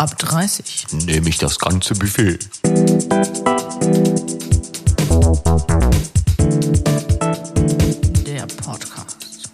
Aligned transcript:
Ab 0.00 0.16
30. 0.16 0.86
Nehme 1.04 1.28
ich 1.28 1.36
das 1.36 1.58
ganze 1.58 1.92
Buffet. 1.92 2.38
Der 8.26 8.46
Podcast. 8.64 9.50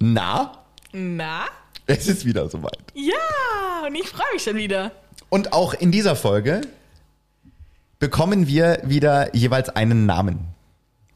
Na, 0.00 0.50
Na? 0.92 1.44
es 1.86 2.08
ist 2.08 2.24
wieder 2.24 2.48
soweit. 2.48 2.80
Ja, 2.94 3.86
und 3.86 3.94
ich 3.94 4.08
freue 4.08 4.26
mich 4.32 4.42
schon 4.42 4.56
wieder. 4.56 4.90
Und 5.28 5.52
auch 5.52 5.72
in 5.74 5.92
dieser 5.92 6.16
Folge 6.16 6.62
bekommen 8.00 8.48
wir 8.48 8.80
wieder 8.82 9.36
jeweils 9.36 9.68
einen 9.68 10.06
Namen. 10.06 10.48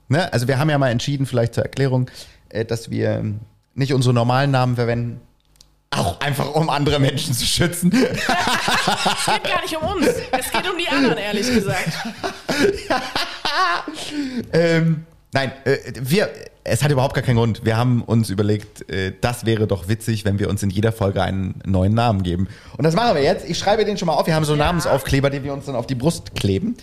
Ne? 0.06 0.32
Also 0.32 0.46
wir 0.46 0.60
haben 0.60 0.70
ja 0.70 0.78
mal 0.78 0.90
entschieden, 0.92 1.26
vielleicht 1.26 1.54
zur 1.54 1.64
Erklärung, 1.64 2.08
äh, 2.50 2.64
dass 2.64 2.88
wir 2.88 3.34
nicht 3.74 3.92
unsere 3.92 4.14
normalen 4.14 4.52
Namen 4.52 4.76
verwenden. 4.76 5.20
Auch 5.96 6.20
einfach, 6.20 6.54
um 6.54 6.68
andere 6.70 6.98
Menschen 6.98 7.34
zu 7.34 7.44
schützen. 7.46 7.92
Es 7.92 9.26
geht 9.26 9.44
gar 9.44 9.62
nicht 9.62 9.76
um 9.76 9.86
uns. 9.88 10.06
Es 10.06 10.50
geht 10.50 10.68
um 10.70 10.78
die 10.78 10.88
anderen, 10.88 11.18
ehrlich 11.18 11.46
gesagt. 11.46 11.92
ähm, 14.52 15.04
nein, 15.32 15.52
äh, 15.64 15.78
wir, 16.00 16.30
es 16.64 16.82
hat 16.82 16.90
überhaupt 16.90 17.14
gar 17.14 17.22
keinen 17.22 17.36
Grund. 17.36 17.64
Wir 17.64 17.76
haben 17.76 18.02
uns 18.02 18.30
überlegt, 18.30 18.88
äh, 18.90 19.12
das 19.20 19.44
wäre 19.46 19.66
doch 19.66 19.88
witzig, 19.88 20.24
wenn 20.24 20.38
wir 20.38 20.48
uns 20.48 20.62
in 20.62 20.70
jeder 20.70 20.92
Folge 20.92 21.22
einen 21.22 21.60
neuen 21.64 21.94
Namen 21.94 22.22
geben. 22.22 22.48
Und 22.76 22.84
das 22.84 22.94
machen 22.94 23.14
wir 23.14 23.22
jetzt. 23.22 23.48
Ich 23.48 23.58
schreibe 23.58 23.84
den 23.84 23.98
schon 23.98 24.06
mal 24.06 24.14
auf. 24.14 24.26
Wir 24.26 24.34
haben 24.34 24.44
so 24.44 24.54
Ja. 24.54 24.64
Namensaufkleber, 24.66 25.30
die 25.30 25.42
wir 25.44 25.52
uns 25.52 25.66
dann 25.66 25.76
auf 25.76 25.86
die 25.86 25.94
Brust 25.94 26.34
kleben. 26.34 26.76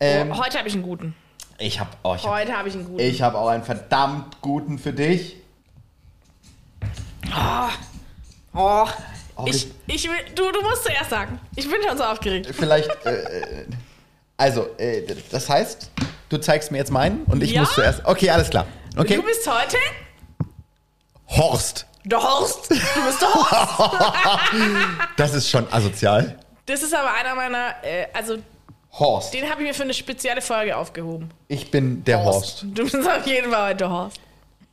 Ähm, 0.00 0.30
Oh, 0.32 0.44
heute 0.44 0.58
habe 0.58 0.68
ich 0.68 0.74
einen 0.74 0.82
guten. 0.82 1.14
ich 1.58 1.80
habe 1.80 1.90
oh, 2.02 2.14
ich 2.16 2.22
Heute 2.24 2.52
habe 2.52 2.68
ich 2.68 2.74
einen 2.74 2.84
guten. 2.84 3.00
ich 3.00 3.22
hab 3.22 3.34
auch 3.34 3.48
einen 3.48 3.64
verdammt 3.64 4.40
guten 4.42 4.78
für 4.78 4.92
dich. 4.92 5.36
oh, 7.34 7.68
Oh, 8.56 8.86
ich, 9.44 9.68
ich 9.86 10.04
will, 10.08 10.16
du, 10.34 10.50
du 10.50 10.62
musst 10.62 10.84
zuerst 10.84 11.10
sagen. 11.10 11.38
Ich 11.56 11.70
bin 11.70 11.76
schon 11.86 11.98
so 11.98 12.04
aufgeregt. 12.04 12.48
Vielleicht, 12.56 12.88
äh, 13.04 13.10
äh, 13.62 13.66
also, 14.38 14.66
äh, 14.78 15.02
das 15.30 15.48
heißt, 15.48 15.90
du 16.30 16.38
zeigst 16.38 16.70
mir 16.72 16.78
jetzt 16.78 16.90
meinen 16.90 17.22
und 17.24 17.42
ich 17.42 17.50
Ja? 17.52 17.60
muss 17.60 17.74
zuerst. 17.74 18.00
Okay, 18.04 18.30
alles 18.30 18.48
klar. 18.48 18.66
Okay. 18.96 19.16
Du 19.16 19.22
bist 19.22 19.46
heute 19.46 19.76
Horst. 21.28 21.86
der 22.04 22.22
Horst. 22.22 22.70
Du 22.70 22.74
bist 23.06 23.20
der 23.20 23.34
Horst. 23.34 24.52
Das 25.16 25.34
ist 25.34 25.50
schon 25.50 25.70
asozial. 25.72 26.38
Das 26.66 26.82
ist 26.82 26.94
aber 26.94 27.12
einer 27.12 27.34
meiner, 27.34 27.74
äh, 27.82 28.06
also 28.14 28.38
Horst. 28.92 29.34
den 29.34 29.48
habe 29.50 29.60
ich 29.62 29.68
mir 29.68 29.74
für 29.74 29.82
eine 29.82 29.94
spezielle 29.94 30.40
Folge 30.40 30.76
aufgehoben. 30.76 31.30
Ich 31.48 31.70
bin 31.70 32.02
der 32.04 32.24
Horst. 32.24 32.62
Du 32.72 32.84
bist 32.84 32.94
auf 32.96 33.26
jeden 33.26 33.50
Fall 33.50 33.68
heute 33.68 33.76
der 33.76 33.90
Horst. 33.90 34.20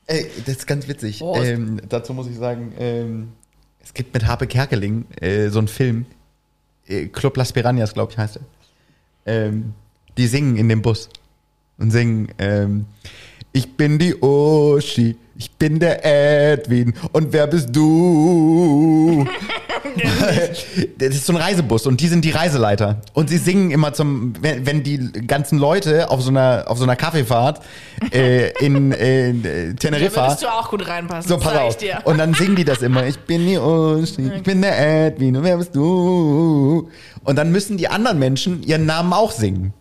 Ey, 0.08 0.30
das 0.46 0.56
ist 0.58 0.68
ganz 0.68 0.88
witzig. 0.88 1.20
Horst. 1.22 1.44
Ähm, 1.44 1.82
dazu 1.90 2.14
muss 2.14 2.28
ich 2.28 2.38
sagen, 2.38 2.74
ähm, 2.80 3.34
es 3.84 3.94
gibt 3.94 4.14
mit 4.14 4.26
Harpe 4.26 4.48
Kerkeling 4.48 5.06
äh, 5.20 5.50
so 5.50 5.60
einen 5.60 5.68
Film, 5.68 6.06
äh, 6.88 7.08
Club 7.08 7.38
Las 7.38 7.54
Piranhas, 7.54 7.94
glaube 7.94 8.12
ich, 8.12 8.18
heißt 8.18 8.38
er. 8.38 8.42
Ähm, 9.26 9.74
die 10.18 10.28
singen 10.28 10.58
in 10.58 10.70
dem 10.70 10.82
Bus 10.82 11.10
und 11.78 11.92
singen, 11.92 12.30
ähm, 12.38 12.86
ich 13.52 13.76
bin 13.76 14.00
die 14.00 14.16
Uschi, 14.16 15.16
ich 15.36 15.52
bin 15.52 15.80
der 15.80 16.06
Edwin 16.06 16.94
und 17.12 17.34
wer 17.34 17.48
bist 17.48 17.70
du? 17.76 19.26
das 20.98 21.10
ist 21.10 21.26
so 21.26 21.34
ein 21.34 21.38
Reisebus 21.38 21.86
und 21.88 22.00
die 22.00 22.08
sind 22.08 22.24
die 22.26 22.32
Reiseleiter 22.32 23.02
und 23.14 23.30
sie 23.30 23.38
singen 23.38 23.72
immer 23.72 23.94
zum, 23.94 24.34
wenn, 24.42 24.66
wenn 24.66 24.84
die 24.84 25.12
ganzen 25.28 25.58
Leute 25.58 26.10
auf 26.10 26.22
so 26.22 26.30
einer 26.30 26.66
auf 26.68 26.78
so 26.78 26.84
einer 26.84 26.96
Kaffeefahrt 26.96 27.62
äh, 28.12 28.50
in, 28.64 28.92
äh, 28.92 29.34
Da 29.34 29.74
Teneriffa 29.74 30.28
würdest 30.28 30.44
du 30.44 30.48
auch 30.48 30.70
gut 30.70 30.88
reinpassen. 30.88 31.30
so, 31.30 31.38
pass 31.38 31.58
auf. 31.58 31.78
Dir. 31.78 32.02
Und 32.06 32.18
dann 32.18 32.34
singen 32.34 32.56
die 32.56 32.66
das 32.66 32.82
immer. 32.82 33.06
Ich 33.06 33.20
bin 33.20 33.46
die 33.46 33.58
Uschi, 33.58 34.32
ich 34.36 34.44
bin 34.44 34.62
der 34.62 35.08
Edwin 35.08 35.36
und 35.38 35.44
wer 35.44 35.58
bist 35.58 35.76
du? 35.76 36.90
Und 37.24 37.36
dann 37.38 37.52
müssen 37.52 37.78
die 37.78 37.88
anderen 37.88 38.20
Menschen 38.20 38.64
ihren 38.64 38.86
Namen 38.86 39.14
auch 39.14 39.32
singen. 39.32 39.74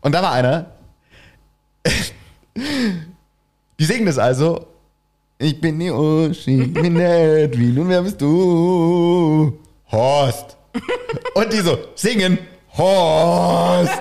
Und 0.00 0.12
da 0.12 0.22
war 0.22 0.32
einer. 0.32 0.66
Die 3.78 3.84
singen 3.84 4.06
das 4.06 4.18
also. 4.18 4.66
Ich 5.38 5.60
bin 5.60 5.78
die 5.80 5.90
Uschi, 5.90 6.62
ich 6.62 6.72
bin 6.72 6.94
der 6.94 7.44
Edwin 7.44 7.78
und 7.80 7.88
wer 7.88 8.02
bist 8.02 8.20
du? 8.20 9.58
Horst. 9.90 10.56
Und 11.34 11.52
die 11.52 11.58
so, 11.58 11.78
singen. 11.94 12.38
Horst. 12.76 13.92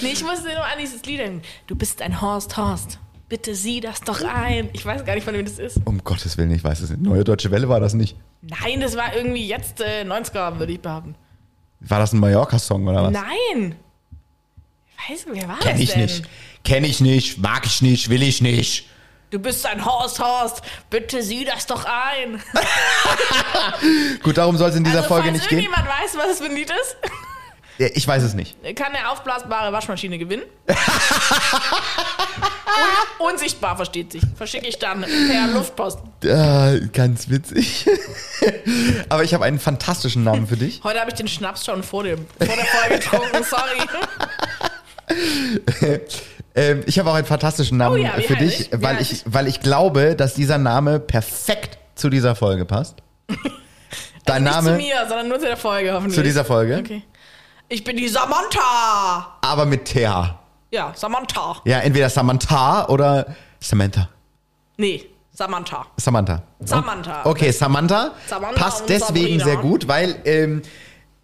Nee, 0.00 0.10
ich 0.12 0.22
musste 0.24 0.48
nur 0.48 0.64
an 0.64 0.78
dieses 0.80 1.04
Lied 1.04 1.18
denken. 1.18 1.42
Du 1.66 1.74
bist 1.74 2.00
ein 2.02 2.20
Horst, 2.20 2.56
Horst. 2.56 2.98
Bitte 3.28 3.54
sieh 3.54 3.80
das 3.80 4.00
doch 4.00 4.22
ein. 4.22 4.68
Ich 4.72 4.84
weiß 4.86 5.04
gar 5.04 5.14
nicht, 5.14 5.24
von 5.24 5.34
wem 5.34 5.44
das 5.44 5.58
ist. 5.58 5.80
Um 5.84 6.04
Gottes 6.04 6.38
Willen, 6.38 6.52
ich 6.52 6.62
weiß 6.62 6.80
es 6.80 6.90
nicht. 6.90 7.02
Neue 7.02 7.24
Deutsche 7.24 7.50
Welle 7.50 7.68
war 7.68 7.80
das 7.80 7.94
nicht. 7.94 8.16
Nein, 8.42 8.80
das 8.80 8.96
war 8.96 9.14
irgendwie 9.16 9.46
jetzt 9.46 9.80
äh, 9.80 10.04
90er, 10.04 10.58
würde 10.58 10.72
ich 10.72 10.80
behaupten. 10.80 11.16
War 11.80 11.98
das 11.98 12.12
ein 12.12 12.20
Mallorca-Song 12.20 12.86
oder 12.86 13.04
was? 13.04 13.12
Nein. 13.12 13.74
Ich 14.98 15.10
weiß 15.10 15.26
nicht, 15.26 15.42
wer 15.42 15.48
war 15.48 15.58
Kenn 15.58 15.72
das 15.72 15.80
ich 15.80 15.90
denn? 15.92 16.02
nicht. 16.02 16.24
Kenn 16.64 16.84
ich 16.84 17.00
nicht, 17.00 17.38
mag 17.38 17.66
ich 17.66 17.82
nicht, 17.82 18.08
will 18.08 18.22
ich 18.22 18.40
nicht. 18.40 18.88
Du 19.30 19.38
bist 19.38 19.64
ein 19.66 19.84
Horst, 19.84 20.20
Horst. 20.20 20.62
Bitte 20.90 21.22
sieh 21.22 21.44
das 21.46 21.66
doch 21.66 21.86
ein. 21.86 22.42
Gut, 24.22 24.36
darum 24.36 24.58
soll 24.58 24.68
es 24.70 24.76
in 24.76 24.84
dieser 24.84 24.98
also, 24.98 25.08
Folge 25.08 25.32
nicht 25.32 25.48
gehen. 25.48 25.58
irgendjemand 25.58 25.88
weiß, 25.88 26.16
was 26.16 26.26
das 26.28 26.38
für 26.38 26.44
ein 26.44 26.54
Lied 26.54 26.70
ist, 26.70 26.96
Ja, 27.78 27.88
Ich 27.94 28.06
weiß 28.06 28.22
es 28.22 28.34
nicht. 28.34 28.56
kann 28.76 28.94
eine 28.94 29.08
aufblasbare 29.08 29.72
Waschmaschine 29.72 30.18
gewinnen. 30.18 30.42
Und 33.18 33.32
unsichtbar 33.32 33.76
versteht 33.76 34.12
sich. 34.12 34.22
Verschicke 34.36 34.66
ich 34.66 34.78
dann 34.78 35.00
per 35.02 35.46
Luftpost. 35.48 35.98
Ah, 36.26 36.74
ganz 36.92 37.28
witzig. 37.30 37.86
Aber 39.08 39.24
ich 39.24 39.32
habe 39.34 39.44
einen 39.44 39.58
fantastischen 39.58 40.24
Namen 40.24 40.46
für 40.46 40.56
dich. 40.56 40.80
Heute 40.84 41.00
habe 41.00 41.10
ich 41.10 41.16
den 41.16 41.28
Schnaps 41.28 41.64
schon 41.64 41.82
vor, 41.82 42.04
dem, 42.04 42.26
vor 42.38 42.54
der 42.54 42.64
Folge 42.66 42.98
getrunken, 42.98 43.44
sorry. 43.44 43.78
Ähm, 46.54 46.82
ich 46.86 46.98
habe 46.98 47.10
auch 47.10 47.14
einen 47.14 47.26
fantastischen 47.26 47.78
Namen 47.78 47.94
Oh 47.94 48.02
ja, 48.02 48.10
für 48.12 48.36
dich, 48.36 48.72
ich? 48.72 48.82
Weil 48.82 49.00
ich, 49.00 49.22
weil 49.26 49.46
ich 49.48 49.60
glaube, 49.60 50.14
dass 50.16 50.34
dieser 50.34 50.58
Name 50.58 51.00
perfekt 51.00 51.78
zu 51.94 52.10
dieser 52.10 52.34
Folge 52.34 52.64
passt. 52.64 52.96
Dein 54.24 54.42
Nicht 54.44 54.52
Name 54.54 54.70
zu 54.70 54.76
mir, 54.76 54.94
sondern 55.08 55.28
nur 55.28 55.38
zu 55.38 55.46
der 55.46 55.56
Folge 55.56 55.92
hoffentlich. 55.92 56.14
zu 56.16 56.22
dieser 56.22 56.44
Folge, 56.44 56.78
Okay. 56.78 57.02
Ich 57.68 57.82
bin 57.84 57.96
die 57.96 58.06
Samantha. 58.08 59.38
aber 59.40 59.64
mit 59.64 59.86
TH. 59.86 60.34
Ja, 60.70 60.92
Samantha. 60.94 61.56
Ja, 61.64 61.78
entweder 61.78 62.10
Samantha 62.10 62.86
oder 62.88 63.34
Samantha. 63.60 64.10
Nee, 64.76 65.06
Samantha. 65.32 65.86
Samantha. 65.96 66.42
Samantha. 66.60 67.22
Okay, 67.24 67.50
Samantha, 67.50 68.12
Samantha 68.26 68.60
passt 68.60 68.88
deswegen 68.90 69.38
Sabrina. 69.38 69.44
sehr 69.44 69.56
gut, 69.56 69.88
weil 69.88 70.16
ähm, 70.26 70.60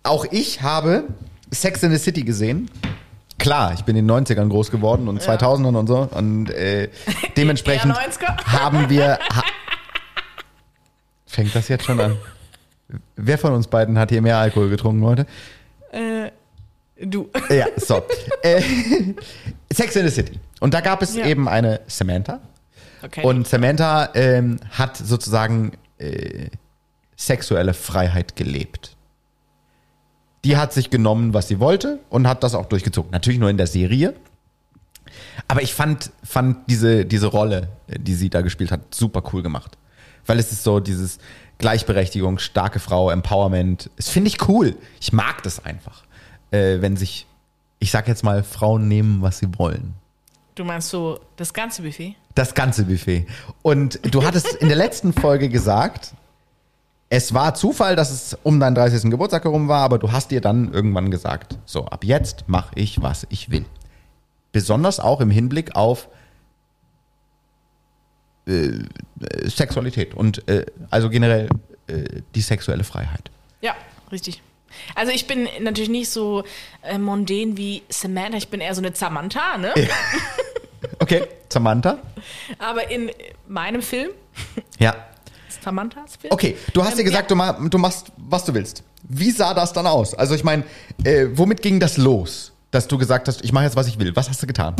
auch 0.04 0.24
ich 0.30 0.62
habe 0.62 1.04
Sex 1.50 1.82
in 1.82 1.90
the 1.90 1.98
City 1.98 2.22
gesehen. 2.22 2.70
Klar, 3.38 3.72
ich 3.74 3.84
bin 3.84 3.96
in 3.96 4.06
den 4.08 4.26
90ern 4.26 4.48
groß 4.48 4.70
geworden 4.70 5.08
und 5.08 5.22
2000ern 5.22 5.76
und 5.76 5.86
so 5.86 6.08
und 6.12 6.50
äh, 6.50 6.88
dementsprechend 7.36 7.94
Eher 7.96 8.10
90er. 8.10 8.44
haben 8.46 8.90
wir... 8.90 9.18
Ha 9.34 9.42
Fängt 11.26 11.54
das 11.54 11.68
jetzt 11.68 11.84
schon 11.84 12.00
an? 12.00 12.16
Wer 13.16 13.38
von 13.38 13.52
uns 13.52 13.66
beiden 13.68 13.98
hat 13.98 14.10
hier 14.10 14.22
mehr 14.22 14.38
Alkohol 14.38 14.70
getrunken 14.70 15.04
heute? 15.04 15.26
Äh, 15.92 16.30
du. 17.04 17.30
Ja, 17.50 17.66
so. 17.76 18.02
äh, 18.42 18.62
Sex 19.72 19.94
in 19.96 20.08
the 20.08 20.10
City. 20.12 20.40
Und 20.60 20.74
da 20.74 20.80
gab 20.80 21.02
es 21.02 21.14
Ja. 21.14 21.26
eben 21.26 21.48
eine 21.48 21.80
Samantha. 21.86 22.40
Okay. 23.02 23.22
Und 23.24 23.46
Samantha 23.46 24.08
ähm, 24.14 24.58
hat 24.70 24.96
sozusagen 24.96 25.72
äh, 25.98 26.46
sexuelle 27.16 27.74
Freiheit 27.74 28.34
gelebt. 28.34 28.96
Die 30.44 30.56
hat 30.56 30.72
sich 30.72 30.90
genommen, 30.90 31.34
was 31.34 31.48
sie 31.48 31.60
wollte 31.60 31.98
und 32.10 32.28
hat 32.28 32.42
das 32.42 32.54
auch 32.54 32.66
durchgezogen. 32.66 33.10
Natürlich 33.10 33.40
nur 33.40 33.50
in 33.50 33.56
der 33.56 33.66
Serie. 33.66 34.14
Aber 35.48 35.62
ich 35.62 35.74
fand, 35.74 36.10
fand 36.22 36.58
diese, 36.68 37.04
diese 37.04 37.26
Rolle, 37.26 37.68
die 37.88 38.14
sie 38.14 38.30
da 38.30 38.42
gespielt 38.42 38.70
hat, 38.70 38.94
super 38.94 39.22
cool 39.32 39.42
gemacht. 39.42 39.78
Weil 40.26 40.38
es 40.38 40.52
ist 40.52 40.62
so 40.62 40.80
dieses 40.80 41.18
Gleichberechtigung, 41.58 42.38
starke 42.38 42.78
Frau, 42.78 43.10
Empowerment. 43.10 43.90
Das 43.96 44.08
finde 44.08 44.28
ich 44.28 44.48
cool. 44.48 44.76
Ich 45.00 45.12
mag 45.12 45.42
das 45.42 45.64
einfach. 45.64 46.04
Äh, 46.50 46.80
wenn 46.80 46.96
sich, 46.96 47.26
ich 47.78 47.90
sag 47.90 48.08
jetzt 48.08 48.22
mal, 48.22 48.42
Frauen 48.42 48.88
nehmen, 48.88 49.22
was 49.22 49.38
sie 49.38 49.48
wollen. 49.58 49.94
du 50.54 50.64
meinst 50.64 50.90
so 50.90 51.20
das 51.36 51.52
ganze 51.52 51.82
Buffet? 51.82 52.16
Das 52.34 52.54
ganze 52.54 52.84
Buffet. 52.84 53.26
Und 53.62 54.00
du 54.14 54.24
hattest 54.24 54.54
in 54.54 54.68
der 54.68 54.76
letzten 54.76 55.12
Folge 55.12 55.48
gesagt, 55.48 56.12
es 57.10 57.32
war 57.32 57.54
Zufall, 57.54 57.96
dass 57.96 58.10
es 58.10 58.36
um 58.42 58.60
deinen 58.60 58.74
30. 58.74 59.10
Geburtstag 59.10 59.44
herum 59.44 59.68
war, 59.68 59.82
aber 59.82 59.98
du 59.98 60.12
hast 60.12 60.30
dir 60.30 60.40
dann 60.40 60.72
irgendwann 60.72 61.10
gesagt, 61.10 61.58
so, 61.64 61.86
ab 61.86 62.04
jetzt 62.04 62.44
mache 62.48 62.70
ich, 62.74 63.00
was 63.00 63.26
ich 63.30 63.50
will. 63.50 63.64
Besonders 64.52 65.00
auch 65.00 65.20
im 65.20 65.30
Hinblick 65.30 65.74
auf 65.74 66.08
äh, 68.46 68.70
Sexualität 69.44 70.14
und 70.14 70.46
äh, 70.48 70.66
also 70.90 71.08
generell 71.08 71.48
äh, 71.86 72.04
die 72.34 72.40
sexuelle 72.40 72.84
Freiheit. 72.84 73.30
Ja, 73.60 73.74
richtig. 74.12 74.42
Also 74.94 75.12
ich 75.12 75.26
bin 75.26 75.48
natürlich 75.60 75.88
nicht 75.90 76.10
so 76.10 76.44
äh, 76.82 76.98
mondän 76.98 77.56
wie 77.56 77.82
Samantha, 77.88 78.36
ich 78.36 78.48
bin 78.48 78.60
eher 78.60 78.74
so 78.74 78.82
eine 78.82 78.94
Samantha, 78.94 79.56
ne? 79.58 79.72
Okay, 81.00 81.24
Samantha? 81.48 81.98
Aber 82.58 82.88
in 82.90 83.10
meinem 83.48 83.82
Film 83.82 84.10
Ja. 84.78 84.94
Samantha's 85.48 86.16
Film. 86.16 86.32
Okay, 86.32 86.56
du 86.72 86.82
hast 86.82 86.92
Ähm, 86.92 86.98
dir 86.98 87.04
gesagt, 87.04 87.30
du, 87.30 87.34
ma 87.34 87.52
du 87.52 87.78
machst, 87.78 88.12
was 88.16 88.44
du 88.44 88.54
willst. 88.54 88.82
Wie 89.02 89.30
sah 89.30 89.54
das 89.54 89.72
dann 89.72 89.86
aus? 89.86 90.14
Also 90.14 90.34
ich 90.34 90.44
meine, 90.44 90.64
äh, 91.04 91.26
womit 91.32 91.62
ging 91.62 91.80
das 91.80 91.96
los, 91.96 92.52
dass 92.70 92.88
du 92.88 92.98
gesagt 92.98 93.28
hast, 93.28 93.42
ich 93.44 93.52
mache 93.52 93.64
jetzt, 93.64 93.76
was 93.76 93.86
ich 93.86 93.98
will? 93.98 94.14
Was 94.16 94.28
hast 94.28 94.42
du 94.42 94.46
getan? 94.46 94.74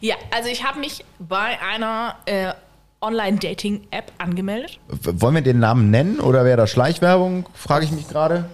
Ja, 0.00 0.14
also 0.34 0.48
ich 0.48 0.64
habe 0.64 0.78
mich 0.78 1.04
bei 1.18 1.58
einer 1.60 2.14
äh, 2.26 2.52
Online-Dating-App 3.00 4.12
angemeldet. 4.18 4.78
W 4.88 5.10
wollen 5.20 5.34
wir 5.34 5.42
den 5.42 5.58
Namen 5.58 5.90
nennen 5.90 6.20
oder 6.20 6.44
wäre 6.44 6.56
das 6.56 6.70
Schleichwerbung? 6.70 7.48
Frage 7.54 7.84
ich 7.84 7.90
mich 7.90 8.08
gerade. 8.08 8.46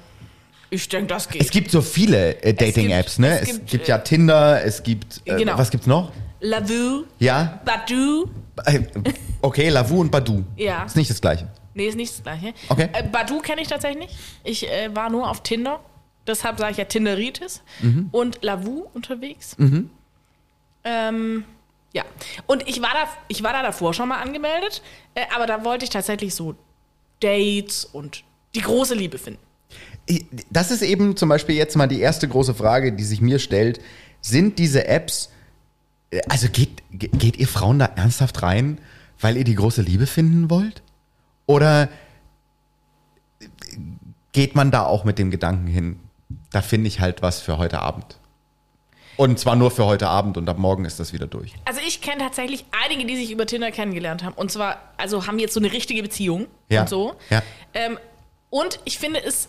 Ich 0.70 0.88
denke, 0.88 1.06
das 1.08 1.29
geht. 1.29 1.43
Es 1.43 1.50
gibt 1.50 1.70
so 1.70 1.81
viele 1.82 2.43
äh, 2.43 2.53
Dating-Apps, 2.55 3.19
ne? 3.19 3.38
es 3.41 3.43
Es 3.43 3.55
gibt, 3.56 3.70
gibt, 3.70 3.85
äh, 3.87 3.91
ja 3.91 3.99
Tinder, 3.99 4.64
es 4.64 4.82
gibt, 4.82 5.20
äh, 5.25 5.37
Genau. 5.37 5.56
was 5.58 5.70
gibt's 5.70 5.87
noch? 5.87 6.11
Lavu, 6.41 7.05
Ja, 7.19 7.61
Badu. 7.64 8.29
Äh, 8.64 8.81
okay, 9.43 9.69
Lavu 9.69 10.00
und 10.00 10.11
Badu. 10.11 10.44
Ja. 10.56 10.85
Ist 10.85 10.97
nicht 10.97 11.11
das 11.11 11.20
Gleiche. 11.20 11.49
Nee, 11.75 11.88
ist 11.88 11.97
nicht 11.97 12.12
das 12.12 12.23
gleiche. 12.23 12.55
Okay. 12.70 12.88
Äh, 12.93 13.03
Badu 13.05 13.41
kenne 13.41 13.61
ich 13.61 13.69
tatsächlich 13.69 14.08
nicht. 14.08 14.19
Ich 14.44 14.70
äh, 14.70 14.94
war 14.97 15.11
nur 15.11 15.29
auf 15.29 15.43
Tinder. 15.43 15.81
Deshalb 16.26 16.58
sage 16.58 16.73
ich 16.73 16.79
ja 16.79 16.85
Tinderitis. 16.85 17.62
Mhm. 17.82 18.08
Und 18.12 18.38
Lavu 18.43 18.87
unterwegs. 18.94 19.56
Ähm, 20.85 21.44
ja. 21.93 22.05
Und 22.47 22.67
ich 22.69 22.81
war, 22.81 22.93
da, 22.94 23.08
ich 23.29 23.43
war 23.43 23.53
da 23.53 23.62
davor 23.62 23.93
schon 23.93 24.08
mal 24.08 24.23
angemeldet. 24.23 24.82
Äh, 25.14 25.26
aber 25.35 25.47
da 25.47 25.64
wollte 25.64 25.85
ich 25.85 25.91
tatsächlich 25.91 26.35
so 26.35 26.55
Dates 27.20 27.85
und 27.85 28.25
die 28.55 28.62
große 28.62 28.94
Liebe 28.94 29.19
finden. 29.19 29.41
Das 30.50 30.70
ist 30.70 30.82
eben 30.82 31.17
zum 31.17 31.29
Beispiel 31.29 31.56
jetzt 31.56 31.76
mal 31.76 31.88
die 31.88 32.00
erste 32.00 32.29
große 32.29 32.55
Frage, 32.55 32.93
die 32.93 33.05
sich 33.05 33.20
mir 33.20 33.38
stellt. 33.38 33.81
Sind 34.20 34.58
diese 34.58 34.87
Apps, 34.87 35.31
also 36.29 36.49
geht, 36.49 36.82
ge- 36.93 37.11
geht 37.12 37.37
ihr 37.37 37.49
Frauen 37.49 37.79
da 37.79 37.87
ernsthaft 37.87 38.43
rein, 38.43 38.79
weil 39.20 39.37
ihr 39.37 39.44
die 39.44 39.55
große 39.55 39.82
Liebe 39.82 40.06
finden 40.06 40.50
wollt? 40.50 40.82
Oder 41.47 41.85
äh, 43.41 43.47
geht 44.32 44.55
man 44.55 44.70
da 44.70 44.85
auch 44.85 45.05
mit 45.05 45.19
dem 45.19 45.31
Gedanken 45.31 45.67
hin, 45.67 45.99
da 46.50 46.62
finde 46.62 46.88
ich 46.88 47.00
halt 47.00 47.23
was 47.23 47.41
für 47.41 47.58
heute 47.58 47.81
Abend? 47.81 48.19
Und 49.17 49.38
zwar 49.38 49.56
nur 49.56 49.70
für 49.70 49.87
heute 49.87 50.08
Abend 50.08 50.37
und 50.37 50.47
ab 50.49 50.58
morgen 50.58 50.85
ist 50.85 51.00
das 51.00 51.14
wieder 51.14 51.26
durch. 51.26 51.55
Also 51.64 51.81
ich 51.87 52.03
kenne 52.03 52.19
tatsächlich 52.23 52.67
einige, 52.85 53.06
die 53.06 53.17
sich 53.17 53.31
über 53.31 53.47
Tinder 53.47 53.70
kennengelernt 53.70 54.23
haben. 54.23 54.35
Und 54.35 54.53
zwar, 54.53 54.76
also 54.99 55.26
haben 55.26 55.38
jetzt 55.38 55.55
so 55.55 55.61
eine 55.61 55.73
richtige 55.73 56.03
Beziehung 56.03 56.47
Ja. 56.69 56.82
und 56.82 56.91
so. 56.91 57.14
Ja. 57.31 57.43
Ähm, 57.73 57.99
und 58.50 58.79
ich 58.85 58.99
finde 58.99 59.23
es 59.25 59.49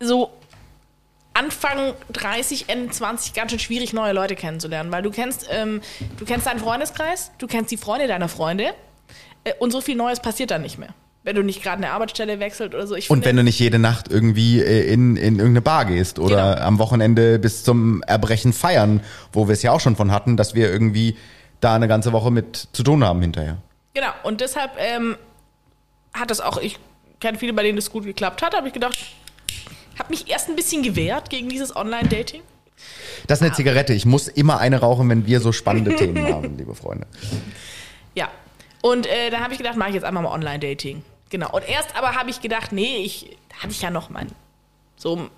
so 0.00 0.30
Anfang 1.34 1.94
30, 2.12 2.68
Ende 2.68 2.90
20 2.90 3.34
ganz 3.34 3.50
schön 3.50 3.58
schwierig, 3.60 3.92
neue 3.92 4.12
Leute 4.12 4.36
kennenzulernen, 4.36 4.90
weil 4.92 5.02
du 5.02 5.10
kennst, 5.10 5.48
ähm, 5.50 5.80
du 6.16 6.24
kennst 6.24 6.46
deinen 6.46 6.60
Freundeskreis, 6.60 7.32
du 7.38 7.46
kennst 7.46 7.70
die 7.72 7.76
Freunde 7.76 8.06
deiner 8.06 8.28
Freunde 8.28 8.66
äh, 9.44 9.52
und 9.58 9.72
so 9.72 9.80
viel 9.80 9.96
Neues 9.96 10.20
passiert 10.20 10.50
dann 10.52 10.62
nicht 10.62 10.78
mehr. 10.78 10.94
Wenn 11.24 11.36
du 11.36 11.42
nicht 11.42 11.62
gerade 11.62 11.78
eine 11.78 11.90
Arbeitsstelle 11.90 12.38
wechselt 12.38 12.74
oder 12.74 12.86
so. 12.86 12.94
Ich 12.94 13.08
Und 13.08 13.16
finde, 13.16 13.28
wenn 13.28 13.36
du 13.36 13.42
nicht 13.44 13.58
jede 13.58 13.78
Nacht 13.78 14.08
irgendwie 14.10 14.60
äh, 14.60 14.92
in, 14.92 15.16
in 15.16 15.36
irgendeine 15.36 15.62
Bar 15.62 15.86
gehst 15.86 16.18
oder 16.18 16.54
Genau. 16.54 16.66
am 16.66 16.78
Wochenende 16.78 17.38
bis 17.38 17.64
zum 17.64 18.02
Erbrechen 18.02 18.52
feiern, 18.52 19.00
wo 19.32 19.48
wir 19.48 19.54
es 19.54 19.62
ja 19.62 19.72
auch 19.72 19.80
schon 19.80 19.96
von 19.96 20.12
hatten, 20.12 20.36
dass 20.36 20.54
wir 20.54 20.70
irgendwie 20.70 21.16
da 21.60 21.74
eine 21.74 21.88
ganze 21.88 22.12
Woche 22.12 22.30
mit 22.30 22.68
zu 22.72 22.82
tun 22.82 23.02
haben 23.02 23.22
hinterher. 23.22 23.56
Genau, 23.94 24.10
und 24.22 24.40
deshalb 24.40 24.72
ähm, 24.78 25.16
hat 26.12 26.30
das 26.30 26.40
auch, 26.40 26.58
ich 26.58 26.78
kenne 27.20 27.38
viele, 27.38 27.54
bei 27.54 27.62
denen 27.62 27.76
das 27.76 27.90
gut 27.90 28.04
geklappt 28.04 28.42
hat, 28.42 28.54
habe 28.54 28.66
ich 28.68 28.74
gedacht, 28.74 28.98
habe 29.98 30.10
mich 30.10 30.28
erst 30.28 30.48
ein 30.48 30.56
bisschen 30.56 30.82
gewehrt 30.82 31.30
gegen 31.30 31.48
dieses 31.48 31.74
Online-Dating. 31.74 32.42
Das 33.26 33.40
ist 33.40 33.46
eine 33.46 33.54
Zigarette. 33.54 33.94
Ich 33.94 34.06
muss 34.06 34.28
immer 34.28 34.58
eine 34.58 34.80
rauchen, 34.80 35.08
wenn 35.08 35.26
wir 35.26 35.40
so 35.40 35.52
spannende 35.52 35.94
Themen 35.96 36.32
haben, 36.32 36.56
liebe 36.56 36.74
Freunde. 36.74 37.06
Ja. 38.14 38.28
Und 38.82 39.06
äh, 39.06 39.30
da 39.30 39.40
habe 39.40 39.52
ich 39.52 39.58
gedacht, 39.58 39.76
mache 39.76 39.90
ich 39.90 39.94
jetzt 39.94 40.04
einmal 40.04 40.22
mal 40.22 40.32
Online-Dating. 40.32 41.02
Genau. 41.30 41.50
Und 41.50 41.68
erst 41.68 41.96
aber 41.96 42.14
habe 42.14 42.30
ich 42.30 42.40
gedacht, 42.40 42.72
nee, 42.72 42.98
ich 42.98 43.36
hatte 43.58 43.70
ich 43.70 43.80
ja 43.80 43.90
noch 43.90 44.10
mein 44.10 44.28
so 44.96 45.28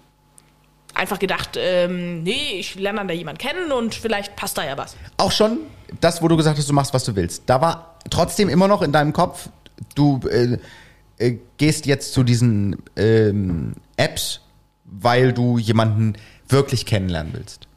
einfach 0.94 1.18
gedacht, 1.18 1.56
ähm, 1.58 2.22
nee, 2.22 2.58
ich 2.58 2.74
lerne 2.74 2.98
dann 2.98 3.08
da 3.08 3.14
jemanden 3.14 3.38
kennen 3.38 3.72
und 3.72 3.94
vielleicht 3.94 4.36
passt 4.36 4.58
da 4.58 4.64
ja 4.64 4.76
was. 4.76 4.96
Auch 5.18 5.32
schon 5.32 5.58
das, 6.00 6.22
wo 6.22 6.28
du 6.28 6.36
gesagt 6.36 6.58
hast, 6.58 6.68
du 6.68 6.72
machst, 6.72 6.94
was 6.94 7.04
du 7.04 7.14
willst. 7.14 7.44
Da 7.46 7.60
war 7.60 7.96
trotzdem 8.10 8.48
immer 8.48 8.68
noch 8.68 8.82
in 8.82 8.92
deinem 8.92 9.12
Kopf, 9.12 9.48
du 9.94 10.20
äh, 10.28 10.58
äh, 11.18 11.38
gehst 11.58 11.86
jetzt 11.86 12.12
zu 12.12 12.22
diesen 12.22 12.76
ähm, 12.96 13.74
Apps, 13.96 14.40
weil 14.86 15.32
du 15.32 15.58
jemanden 15.58 16.16
wirklich 16.48 16.86
kennenlernen 16.86 17.32
willst. 17.34 17.68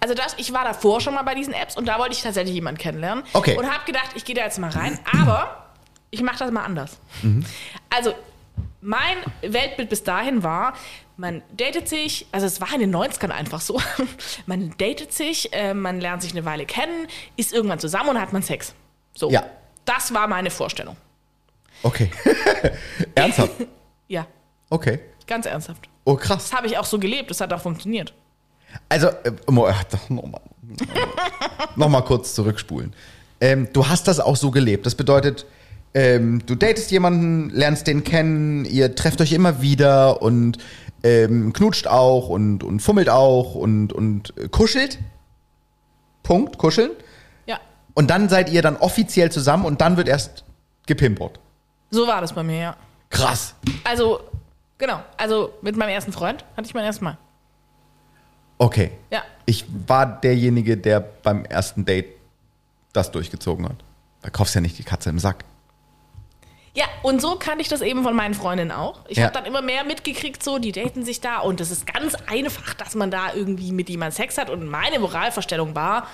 Also 0.00 0.14
das, 0.14 0.34
ich 0.38 0.52
war 0.52 0.64
davor 0.64 1.00
schon 1.00 1.14
mal 1.14 1.22
bei 1.22 1.34
diesen 1.34 1.52
Apps 1.54 1.76
und 1.76 1.86
da 1.86 1.98
wollte 1.98 2.12
ich 2.12 2.22
tatsächlich 2.22 2.54
jemanden 2.54 2.78
kennenlernen. 2.80 3.24
Okay. 3.32 3.56
Und 3.56 3.70
habe 3.70 3.84
gedacht, 3.84 4.10
ich 4.14 4.24
gehe 4.24 4.34
da 4.34 4.42
jetzt 4.42 4.58
mal 4.58 4.70
rein, 4.70 4.98
aber 5.20 5.66
ich 6.10 6.22
mache 6.22 6.38
das 6.38 6.50
mal 6.52 6.64
anders. 6.64 6.98
Also 7.90 8.14
mein 8.80 9.16
Weltbild 9.42 9.88
bis 9.88 10.04
dahin 10.04 10.42
war, 10.42 10.74
man 11.16 11.42
datet 11.52 11.88
sich, 11.88 12.26
also 12.30 12.46
es 12.46 12.60
war 12.60 12.72
in 12.72 12.80
den 12.80 12.94
90ern 12.94 13.30
einfach 13.30 13.60
so, 13.60 13.80
man 14.46 14.72
datet 14.78 15.12
sich, 15.12 15.52
äh, 15.52 15.74
man 15.74 16.00
lernt 16.00 16.22
sich 16.22 16.30
eine 16.30 16.44
Weile 16.44 16.64
kennen, 16.64 17.08
ist 17.36 17.52
irgendwann 17.52 17.80
zusammen 17.80 18.10
und 18.10 18.20
hat 18.20 18.32
man 18.32 18.42
Sex. 18.42 18.74
So. 19.16 19.30
Ja. 19.30 19.44
Das 19.84 20.14
war 20.14 20.28
meine 20.28 20.50
Vorstellung. 20.50 20.96
Okay. 21.82 22.10
Ernsthaft? 23.14 23.52
Ja, 24.10 24.26
Okay. 24.70 25.00
Ganz 25.28 25.46
ernsthaft. 25.46 25.88
Oh, 26.04 26.16
krass. 26.16 26.48
Das 26.50 26.52
habe 26.52 26.66
ich 26.66 26.76
auch 26.78 26.84
so 26.84 26.98
gelebt, 26.98 27.30
das 27.30 27.40
hat 27.40 27.52
auch 27.52 27.60
funktioniert. 27.60 28.12
Also, 28.88 29.08
äh, 29.08 29.32
nochmal 29.46 29.74
noch 31.76 31.88
mal 31.88 32.02
kurz 32.02 32.34
zurückspulen. 32.34 32.92
Ähm, 33.40 33.68
du 33.72 33.88
hast 33.88 34.08
das 34.08 34.20
auch 34.20 34.36
so 34.36 34.50
gelebt. 34.50 34.84
Das 34.84 34.94
bedeutet, 34.94 35.46
ähm, 35.94 36.42
du 36.44 36.54
datest 36.54 36.90
jemanden, 36.90 37.50
lernst 37.50 37.86
den 37.86 38.04
kennen, 38.04 38.64
ihr 38.64 38.94
trefft 38.94 39.20
euch 39.20 39.32
immer 39.32 39.62
wieder 39.62 40.20
und 40.20 40.58
ähm, 41.02 41.52
knutscht 41.52 41.86
auch 41.86 42.28
und, 42.28 42.64
und 42.64 42.80
fummelt 42.80 43.08
auch 43.08 43.54
und, 43.54 43.92
und 43.92 44.34
äh, 44.36 44.48
kuschelt. 44.48 44.98
Punkt, 46.22 46.58
kuscheln. 46.58 46.90
Ja, 47.46 47.58
Und 47.94 48.10
dann 48.10 48.28
seid 48.28 48.50
ihr 48.50 48.60
dann 48.60 48.76
offiziell 48.76 49.32
zusammen 49.32 49.64
und 49.64 49.80
dann 49.80 49.96
wird 49.96 50.08
erst 50.08 50.44
gepimpert. 50.86 51.38
so 51.90 52.06
war 52.06 52.20
das 52.20 52.32
bei 52.34 52.42
mir, 52.42 52.58
ja. 52.58 52.76
Krass. 53.10 53.54
Also, 53.84 54.20
genau, 54.78 55.00
also 55.16 55.52
mit 55.62 55.76
meinem 55.76 55.90
ersten 55.90 56.12
Freund 56.12 56.44
hatte 56.56 56.66
ich 56.66 56.74
mein 56.74 56.84
erstes 56.84 57.02
Mal. 57.02 57.18
Okay. 58.58 58.90
Ja. 59.10 59.22
Ich 59.46 59.64
war 59.86 60.06
derjenige, 60.06 60.76
der 60.76 61.00
beim 61.00 61.44
ersten 61.44 61.84
Date 61.84 62.06
das 62.92 63.10
durchgezogen 63.12 63.68
hat. 63.68 63.76
Da 64.22 64.30
kaufst 64.30 64.54
du 64.54 64.58
ja 64.58 64.62
nicht 64.62 64.78
die 64.78 64.82
Katze 64.82 65.10
im 65.10 65.18
Sack. 65.18 65.44
Ja, 66.74 66.84
und 67.02 67.20
so 67.20 67.36
kannte 67.36 67.62
ich 67.62 67.68
das 67.68 67.80
eben 67.80 68.02
von 68.02 68.14
meinen 68.14 68.34
Freundinnen 68.34 68.72
auch. 68.72 69.00
Ich 69.08 69.18
Ja. 69.18 69.24
habe 69.24 69.34
dann 69.34 69.46
immer 69.46 69.62
mehr 69.62 69.84
mitgekriegt, 69.84 70.42
so, 70.42 70.58
die 70.58 70.72
daten 70.72 71.04
sich 71.04 71.20
da 71.20 71.38
und 71.38 71.60
das 71.60 71.70
ist 71.70 71.86
ganz 71.92 72.14
einfach, 72.26 72.74
dass 72.74 72.94
man 72.94 73.10
da 73.10 73.32
irgendwie 73.34 73.72
mit 73.72 73.88
jemandem 73.88 74.16
Sex 74.16 74.38
hat. 74.38 74.50
Und 74.50 74.66
meine 74.66 74.98
Moralvorstellung 74.98 75.74
war, 75.74 76.06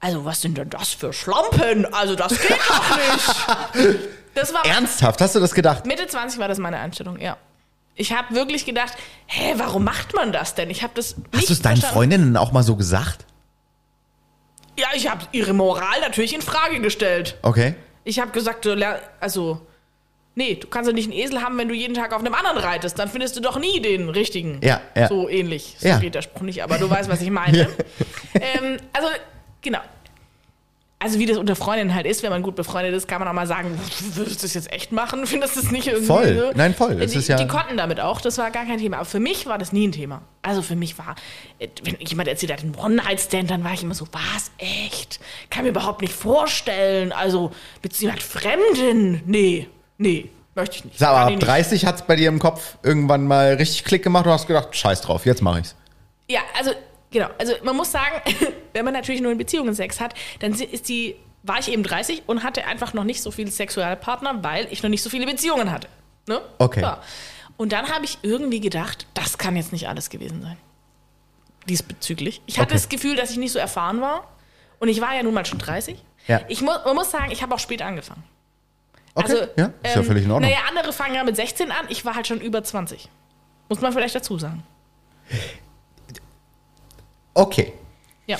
also 0.00 0.24
was 0.24 0.40
sind 0.42 0.56
denn 0.58 0.70
das 0.70 0.90
für 0.90 1.12
Schlampen? 1.12 1.92
Also 1.92 2.14
das 2.14 2.38
geht 2.40 2.58
doch 2.68 2.96
nicht. 2.96 3.98
Das 4.34 4.54
war 4.54 4.64
Ernsthaft? 4.64 5.20
Hast 5.20 5.34
du 5.34 5.40
das 5.40 5.52
gedacht? 5.52 5.84
Mitte 5.84 6.06
20 6.06 6.38
war 6.38 6.46
das 6.46 6.58
meine 6.58 6.78
Einstellung, 6.78 7.18
ja. 7.18 7.36
Ich 7.98 8.12
habe 8.12 8.34
wirklich 8.34 8.64
gedacht, 8.64 8.94
hä, 9.26 9.54
warum 9.56 9.84
macht 9.84 10.14
man 10.14 10.32
das 10.32 10.54
denn? 10.54 10.70
Ich 10.70 10.82
habe 10.82 10.92
das 10.94 11.16
Hast 11.34 11.48
du 11.48 11.52
es 11.52 11.60
deinen. 11.60 11.82
Freundinnen 11.82 12.36
auch 12.36 12.52
mal 12.52 12.62
so 12.62 12.76
gesagt? 12.76 13.26
Ja, 14.78 14.86
ich 14.94 15.10
habe 15.10 15.24
ihre 15.32 15.52
Moral 15.52 16.00
natürlich 16.00 16.32
in 16.34 16.40
Frage 16.40 16.80
gestellt. 16.80 17.36
Okay. 17.42 17.74
Ich 18.04 18.20
habe 18.20 18.30
gesagt, 18.30 18.64
du 18.64 18.74
ler- 18.74 19.00
also, 19.18 19.60
nee, 20.36 20.54
du 20.54 20.68
kannst 20.68 20.88
doch 20.88 20.94
nicht 20.94 21.10
einen 21.10 21.18
Esel 21.18 21.42
haben, 21.42 21.58
wenn 21.58 21.68
du 21.68 21.74
jeden 21.74 21.94
Tag 21.94 22.12
auf 22.12 22.20
einem 22.20 22.32
anderen 22.34 22.58
reitest. 22.58 22.96
Dann 22.98 23.08
findest 23.08 23.36
du 23.36 23.40
doch 23.40 23.58
nie 23.58 23.80
den 23.82 24.08
richtigen. 24.08 24.60
Ja, 24.62 24.80
ja. 24.94 25.08
So 25.08 25.28
ähnlich. 25.28 25.74
So 25.80 25.88
Ja. 25.88 25.98
geht 25.98 26.14
der 26.14 26.22
Spruch 26.22 26.42
nicht, 26.42 26.62
aber 26.62 26.78
du 26.78 26.88
weißt, 26.88 27.10
was 27.10 27.20
ich 27.20 27.30
meine. 27.30 27.62
ähm, 28.34 28.76
also, 28.92 29.08
genau. 29.60 29.80
Also, 31.00 31.20
wie 31.20 31.26
das 31.26 31.36
unter 31.38 31.54
Freundinnen 31.54 31.94
halt 31.94 32.06
ist, 32.06 32.24
wenn 32.24 32.30
man 32.30 32.42
gut 32.42 32.56
befreundet 32.56 32.92
ist, 32.92 33.06
kann 33.06 33.20
man 33.20 33.28
auch 33.28 33.32
mal 33.32 33.46
sagen, 33.46 33.78
würdest 34.14 34.42
du 34.42 34.46
das 34.46 34.54
jetzt 34.54 34.72
echt 34.72 34.90
machen? 34.90 35.26
Findest 35.26 35.54
du 35.54 35.60
das 35.60 35.70
nicht 35.70 35.86
irgendwie 35.86 36.06
Voll. 36.06 36.36
so? 36.36 36.50
Nein, 36.56 36.74
voll. 36.74 37.00
Es 37.00 37.12
Die, 37.12 37.18
ist 37.18 37.28
ja- 37.28 37.36
die 37.36 37.46
konnten 37.46 37.76
damit 37.76 38.00
auch, 38.00 38.20
das 38.20 38.36
war 38.38 38.50
gar 38.50 38.64
kein 38.64 38.78
Thema. 38.78 38.96
Aber 38.96 39.04
für 39.06 39.20
mich 39.20 39.46
war 39.46 39.58
das 39.58 39.72
nie 39.72 39.86
ein 39.86 39.92
Thema. 39.92 40.22
Also 40.42 40.60
für 40.60 40.74
mich 40.74 40.98
war, 40.98 41.14
äh, 41.60 41.68
wenn 41.84 41.96
jemand 42.00 42.28
erzählt 42.28 42.52
hat, 42.52 42.64
ein 42.64 42.74
One-Night-Stand, 42.74 43.48
dann 43.48 43.62
war 43.62 43.74
ich 43.74 43.82
immer 43.84 43.94
so, 43.94 44.08
was, 44.10 44.50
echt? 44.58 45.20
Kann 45.50 45.62
mir 45.62 45.68
überhaupt 45.70 46.00
nicht 46.00 46.12
vorstellen. 46.12 47.12
Also, 47.12 47.52
beziehungsweise 47.80 48.26
Fremden? 48.26 49.22
Nee, 49.26 49.68
nee, 49.98 50.28
möchte 50.56 50.76
ich 50.78 50.84
nicht. 50.84 50.98
Sag, 50.98 51.10
aber 51.10 51.18
ab 51.20 51.28
ich 51.30 51.36
nicht. 51.36 51.46
30 51.46 51.86
hat 51.86 51.94
es 51.96 52.02
bei 52.02 52.16
dir 52.16 52.28
im 52.28 52.40
Kopf 52.40 52.76
irgendwann 52.82 53.24
mal 53.24 53.54
richtig 53.54 53.84
Klick 53.84 54.02
gemacht 54.02 54.26
und 54.26 54.32
hast 54.32 54.48
gedacht, 54.48 54.74
scheiß 54.74 55.02
drauf, 55.02 55.26
jetzt 55.26 55.42
mache 55.42 55.60
ich's. 55.60 55.76
Ja, 56.28 56.40
also, 56.58 56.72
genau. 57.10 57.28
Also, 57.38 57.54
man 57.62 57.76
muss 57.76 57.90
sagen, 57.92 58.20
wenn 58.72 58.84
man 58.84 58.94
natürlich 58.94 59.20
nur 59.20 59.32
in 59.32 59.38
Beziehungen 59.38 59.74
Sex 59.74 60.00
hat, 60.00 60.14
dann 60.40 60.52
ist 60.52 60.88
die, 60.88 61.16
war 61.42 61.58
ich 61.58 61.68
eben 61.70 61.82
30 61.82 62.24
und 62.26 62.42
hatte 62.42 62.66
einfach 62.66 62.94
noch 62.94 63.04
nicht 63.04 63.22
so 63.22 63.30
viele 63.30 63.50
Sexualpartner, 63.50 64.42
weil 64.42 64.66
ich 64.70 64.82
noch 64.82 64.90
nicht 64.90 65.02
so 65.02 65.10
viele 65.10 65.26
Beziehungen 65.26 65.70
hatte. 65.70 65.88
Ne? 66.26 66.40
Okay. 66.58 66.82
Ja. 66.82 67.00
Und 67.56 67.72
dann 67.72 67.88
habe 67.90 68.04
ich 68.04 68.18
irgendwie 68.22 68.60
gedacht, 68.60 69.06
das 69.14 69.38
kann 69.38 69.56
jetzt 69.56 69.72
nicht 69.72 69.88
alles 69.88 70.10
gewesen 70.10 70.42
sein. 70.42 70.56
Diesbezüglich. 71.68 72.40
Ich 72.46 72.58
hatte 72.58 72.68
Okay. 72.70 72.74
das 72.74 72.88
Gefühl, 72.88 73.16
dass 73.16 73.30
ich 73.30 73.36
nicht 73.36 73.52
so 73.52 73.58
erfahren 73.58 74.00
war. 74.00 74.28
Und 74.78 74.88
ich 74.88 75.00
war 75.00 75.14
ja 75.14 75.22
nun 75.22 75.34
mal 75.34 75.44
schon 75.44 75.58
30. 75.58 75.96
Ja. 76.28 76.40
Ich 76.48 76.60
mu 76.62 76.70
man 76.84 76.94
muss 76.94 77.10
sagen, 77.10 77.30
ich 77.32 77.42
habe 77.42 77.54
auch 77.54 77.58
spät 77.58 77.82
angefangen. 77.82 78.22
Okay, 79.14 79.32
Also, 79.32 79.46
ja, 79.56 79.72
ist 79.82 79.96
ja 79.96 80.02
völlig 80.04 80.24
in 80.24 80.30
Ordnung. 80.30 80.50
Naja, 80.50 80.62
andere 80.68 80.92
fangen 80.92 81.14
ja 81.14 81.24
mit 81.24 81.34
16 81.34 81.72
an. 81.72 81.86
Ich 81.88 82.04
war 82.04 82.14
halt 82.14 82.26
schon 82.28 82.40
über 82.40 82.62
20. 82.62 83.08
Muss 83.68 83.80
man 83.80 83.92
vielleicht 83.92 84.14
dazu 84.14 84.38
sagen. 84.38 84.62
Okay. 87.38 87.72
Ja. 88.26 88.36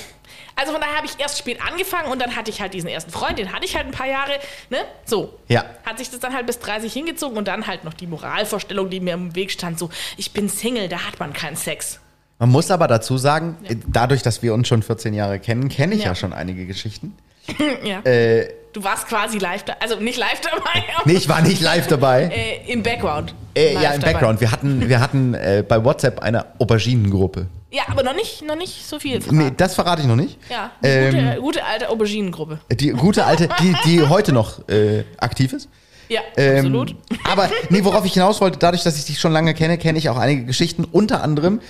Also 0.56 0.72
von 0.72 0.80
daher 0.80 0.96
habe 0.96 1.06
ich 1.06 1.12
erst 1.20 1.38
spät 1.38 1.60
angefangen 1.64 2.10
und 2.10 2.20
dann 2.20 2.34
hatte 2.34 2.50
ich 2.50 2.60
halt 2.60 2.74
diesen 2.74 2.88
ersten 2.88 3.12
Freund, 3.12 3.38
den 3.38 3.52
hatte 3.52 3.64
ich 3.64 3.76
halt 3.76 3.86
ein 3.86 3.92
paar 3.92 4.08
Jahre, 4.08 4.32
ne? 4.70 4.78
So. 5.04 5.38
Ja. 5.46 5.64
Hat 5.86 5.98
sich 5.98 6.10
das 6.10 6.18
dann 6.18 6.34
halt 6.34 6.46
bis 6.46 6.58
30 6.58 6.92
hingezogen 6.92 7.38
und 7.38 7.46
dann 7.46 7.68
halt 7.68 7.84
noch 7.84 7.94
die 7.94 8.08
Moralvorstellung, 8.08 8.90
die 8.90 8.98
mir 8.98 9.14
im 9.14 9.36
Weg 9.36 9.52
stand, 9.52 9.78
so, 9.78 9.88
ich 10.16 10.32
bin 10.32 10.48
Single, 10.48 10.88
da 10.88 11.06
hat 11.06 11.20
man 11.20 11.32
keinen 11.32 11.54
Sex. 11.54 12.00
Man 12.40 12.48
muss 12.48 12.72
aber 12.72 12.88
dazu 12.88 13.18
sagen, 13.18 13.56
äh, 13.68 13.76
dadurch, 13.86 14.22
dass 14.22 14.42
wir 14.42 14.52
uns 14.52 14.66
schon 14.66 14.82
14 14.82 15.14
Jahre 15.14 15.38
kennen, 15.38 15.68
kenne 15.68 15.94
ich 15.94 16.02
ja. 16.02 16.08
Ja. 16.08 16.14
schon 16.16 16.32
einige 16.32 16.66
Geschichten. 16.66 17.16
ja. 17.84 18.00
Äh, 18.00 18.52
du 18.72 18.82
warst 18.82 19.06
quasi 19.06 19.38
live 19.38 19.62
da, 19.62 19.76
also 19.78 20.00
nicht 20.00 20.18
live 20.18 20.40
dabei, 20.40 20.82
nee, 21.04 21.12
ich 21.12 21.28
war 21.28 21.40
nicht 21.40 21.60
live 21.60 21.86
dabei. 21.86 22.24
äh, 22.66 22.72
im 22.72 22.82
Background. 22.82 23.32
Äh, 23.54 23.74
ja, 23.74 23.92
im 23.92 24.00
dabei. 24.00 24.12
Background. 24.12 24.40
Wir 24.40 24.50
hatten, 24.50 24.88
wir 24.88 25.00
hatten 25.00 25.34
äh, 25.34 25.64
bei 25.66 25.84
WhatsApp 25.84 26.18
eine 26.20 26.46
Auberginengruppe. 26.58 27.46
Ja, 27.70 27.82
aber 27.88 28.02
noch 28.02 28.14
nicht, 28.14 28.42
noch 28.42 28.56
nicht 28.56 28.86
so 28.86 28.98
viel. 28.98 29.18
Nee, 29.18 29.22
verraten. 29.24 29.56
das 29.58 29.74
verrate 29.74 30.02
ich 30.02 30.08
noch 30.08 30.16
nicht. 30.16 30.38
Ja, 30.50 30.72
Ähm, 30.82 31.12
gute, 31.14 31.40
gute 31.40 31.64
alte 31.64 31.88
Auberginengruppe. 31.90 32.60
Die 32.72 32.90
gute 32.90 33.24
alte, 33.26 33.48
die, 33.60 33.74
die 33.84 34.02
heute 34.08 34.32
noch 34.32 34.66
äh, 34.68 35.04
aktiv 35.18 35.52
ist. 35.52 35.68
Ja, 36.08 36.22
Ähm, 36.36 36.56
absolut. 36.56 36.96
Aber 37.24 37.50
nee, 37.68 37.84
worauf 37.84 38.04
ich 38.06 38.14
hinaus 38.14 38.40
wollte, 38.40 38.58
dadurch, 38.58 38.82
dass 38.82 38.96
ich 38.96 39.04
dich 39.04 39.20
schon 39.20 39.32
lange 39.32 39.52
kenne, 39.52 39.76
kenne 39.76 39.98
ich 39.98 40.08
auch 40.08 40.16
einige 40.16 40.44
Geschichten. 40.46 40.84
Unter 40.84 41.22
anderem 41.22 41.60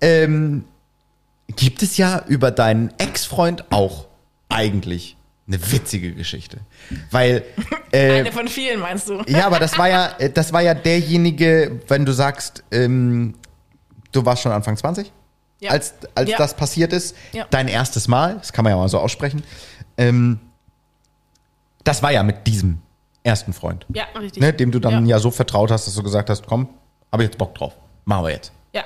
ähm, 0.00 0.64
gibt 1.56 1.82
es 1.82 1.96
ja 1.96 2.22
über 2.28 2.52
deinen 2.52 2.92
Ex-Freund 2.98 3.64
auch 3.72 4.06
eigentlich 4.48 5.16
eine 5.48 5.72
witzige 5.72 6.12
Geschichte. 6.12 6.58
Weil, 7.10 7.42
äh, 7.92 8.20
Eine 8.20 8.32
von 8.32 8.46
vielen, 8.46 8.80
meinst 8.80 9.08
du? 9.08 9.22
ja, 9.26 9.46
aber 9.46 9.58
das 9.58 9.76
war 9.78 9.88
ja, 9.88 10.12
äh, 10.18 10.30
das 10.30 10.52
war 10.52 10.60
ja 10.60 10.74
derjenige, 10.74 11.80
wenn 11.88 12.04
du 12.04 12.12
sagst, 12.12 12.62
ähm, 12.70 13.34
du 14.12 14.24
warst 14.24 14.42
schon 14.42 14.52
Anfang 14.52 14.76
20, 14.76 15.10
Ja. 15.60 15.70
als, 15.72 15.94
als 16.14 16.30
Ja. 16.30 16.38
das 16.38 16.54
passiert 16.54 16.92
ist, 16.92 17.16
Ja. 17.32 17.46
dein 17.50 17.68
erstes 17.68 18.06
Mal, 18.08 18.36
das 18.38 18.52
kann 18.52 18.64
man 18.64 18.72
ja 18.72 18.76
mal 18.76 18.88
so 18.88 18.98
aussprechen, 18.98 19.42
ähm, 19.96 20.38
das 21.84 22.02
war 22.02 22.12
ja 22.12 22.22
mit 22.22 22.46
diesem 22.46 22.78
ersten 23.24 23.52
Freund, 23.52 23.84
Ja, 23.92 24.04
richtig. 24.18 24.40
ne, 24.42 24.52
dem 24.52 24.70
du 24.70 24.78
dann 24.78 25.06
ja. 25.06 25.18
so 25.18 25.30
vertraut 25.30 25.70
hast, 25.70 25.86
dass 25.86 25.94
du 25.94 26.02
gesagt 26.02 26.30
hast, 26.30 26.46
komm, 26.46 26.68
habe 27.12 27.22
ich 27.24 27.28
jetzt 27.30 27.38
Bock 27.38 27.54
drauf, 27.54 27.72
machen 28.04 28.24
wir 28.26 28.30
jetzt. 28.32 28.52
Ja. 28.72 28.84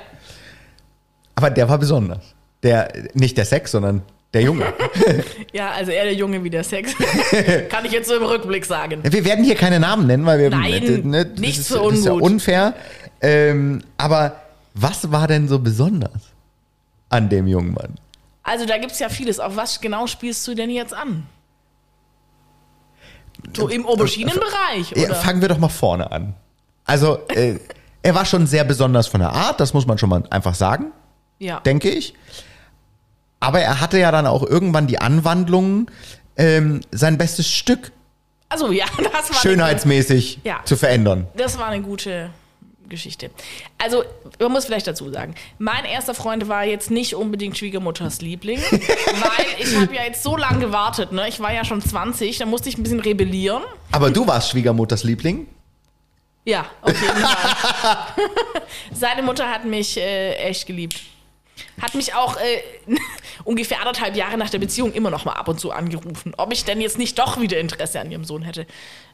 Aber 1.35 1.49
der 1.49 1.67
war 1.69 1.77
besonders. 1.77 2.33
Der, 2.63 2.91
nicht 3.13 3.37
der 3.37 3.45
Sex, 3.45 3.71
sondern 3.71 4.03
der 4.33 4.41
Junge. 4.41 4.73
ja, 5.53 5.71
also 5.71 5.91
eher 5.91 6.05
der 6.05 6.13
Junge 6.15 6.43
wie 6.43 6.49
der 6.49 6.63
Sex. 6.63 6.93
Kann 7.69 7.85
ich 7.85 7.91
jetzt 7.91 8.07
so 8.07 8.15
im 8.15 8.23
Rückblick 8.23 8.65
sagen. 8.65 9.01
Wir 9.03 9.25
werden 9.25 9.43
hier 9.43 9.55
keine 9.55 9.79
Namen 9.79 10.07
nennen, 10.07 10.25
weil 10.25 10.39
wir 10.39 10.49
Nein, 10.49 11.01
ne, 11.03 11.25
das 11.25 11.39
nichts 11.39 11.59
ist, 11.59 11.67
für 11.77 11.83
das 11.89 11.99
ist 11.99 12.05
ja 12.05 12.13
unfair. 12.13 12.73
Ähm, 13.21 13.83
aber 13.97 14.37
was 14.73 15.11
war 15.11 15.27
denn 15.27 15.47
so 15.47 15.59
besonders 15.59 16.32
an 17.13 17.29
dem 17.29 17.47
jungen 17.47 17.73
Mann? 17.73 17.95
Also 18.43 18.65
da 18.65 18.77
gibt 18.77 18.91
es 18.91 18.99
ja 18.99 19.09
vieles. 19.09 19.39
Auf 19.39 19.55
was 19.55 19.79
genau 19.79 20.07
spielst 20.07 20.45
du 20.47 20.55
denn 20.55 20.69
jetzt 20.69 20.93
an? 20.93 21.25
So 23.55 23.67
im 23.67 23.85
Auberginenbereich, 23.85 24.91
Ja, 24.95 25.05
oder? 25.05 25.15
fangen 25.15 25.41
wir 25.41 25.47
doch 25.49 25.57
mal 25.57 25.69
vorne 25.69 26.11
an. 26.11 26.33
Also, 26.85 27.19
äh, 27.29 27.59
er 28.01 28.15
war 28.15 28.25
schon 28.25 28.47
sehr 28.47 28.63
besonders 28.63 29.07
von 29.07 29.19
der 29.21 29.31
Art, 29.31 29.59
das 29.59 29.73
muss 29.73 29.85
man 29.85 29.97
schon 29.97 30.09
mal 30.09 30.23
einfach 30.29 30.55
sagen, 30.55 30.91
Ja. 31.39 31.59
denke 31.61 31.89
ich. 31.89 32.13
Aber 33.39 33.59
er 33.61 33.79
hatte 33.81 33.99
ja 33.99 34.11
dann 34.11 34.25
auch 34.27 34.43
irgendwann 34.43 34.87
die 34.87 34.99
Anwandlung, 34.99 35.89
ähm, 36.37 36.81
sein 36.91 37.17
bestes 37.17 37.49
Stück 37.49 37.91
Also 38.49 38.71
ja, 38.71 38.85
das 38.97 39.29
war 39.33 39.39
schönheitsmäßig 39.41 40.39
Ja. 40.43 40.61
zu 40.65 40.75
verändern. 40.77 41.27
Das 41.35 41.57
war 41.57 41.67
eine 41.67 41.81
gute 41.81 42.29
Geschichte. 42.89 43.31
Also, 43.77 44.03
man 44.39 44.51
muss 44.51 44.65
vielleicht 44.65 44.87
dazu 44.87 45.11
sagen, 45.11 45.35
mein 45.57 45.85
erster 45.85 46.13
Freund 46.13 46.47
war 46.47 46.65
jetzt 46.65 46.91
nicht 46.91 47.15
unbedingt 47.15 47.57
Schwiegermutters 47.57 48.21
Liebling, 48.21 48.59
weil 48.71 49.45
ich 49.59 49.75
habe 49.75 49.95
ja 49.95 50.03
jetzt 50.03 50.23
so 50.23 50.37
lange 50.37 50.59
gewartet, 50.59 51.11
ne? 51.11 51.27
Ich 51.27 51.39
war 51.39 51.53
ja 51.53 51.65
schon 51.65 51.81
20, 51.81 52.37
da 52.37 52.45
musste 52.45 52.69
ich 52.69 52.77
ein 52.77 52.83
bisschen 52.83 52.99
rebellieren. 52.99 53.63
Aber 53.91 54.11
du 54.11 54.27
warst 54.27 54.49
Schwiegermutters 54.49 55.03
Liebling. 55.03 55.47
Ja, 56.45 56.65
auf 56.81 57.01
jeden 57.01 57.15
Fall. 57.15 57.97
Seine 58.93 59.21
Mutter 59.23 59.49
hat 59.49 59.65
mich 59.65 59.97
äh, 59.97 60.35
echt 60.35 60.65
geliebt. 60.65 61.01
Hat 61.81 61.95
mich 61.95 62.13
auch 62.15 62.37
äh, 62.37 62.61
ungefähr 63.43 63.79
anderthalb 63.79 64.15
Jahre 64.15 64.37
nach 64.37 64.49
der 64.49 64.59
Beziehung 64.59 64.91
immer 64.93 65.09
noch 65.09 65.25
mal 65.25 65.33
ab 65.33 65.47
und 65.47 65.59
zu 65.59 65.71
angerufen, 65.71 66.33
ob 66.37 66.51
ich 66.53 66.65
denn 66.65 66.81
jetzt 66.81 66.97
nicht 66.97 67.17
doch 67.19 67.39
wieder 67.39 67.59
Interesse 67.59 67.99
an 67.99 68.11
ihrem 68.11 68.25
Sohn 68.25 68.41
hätte. 68.43 68.65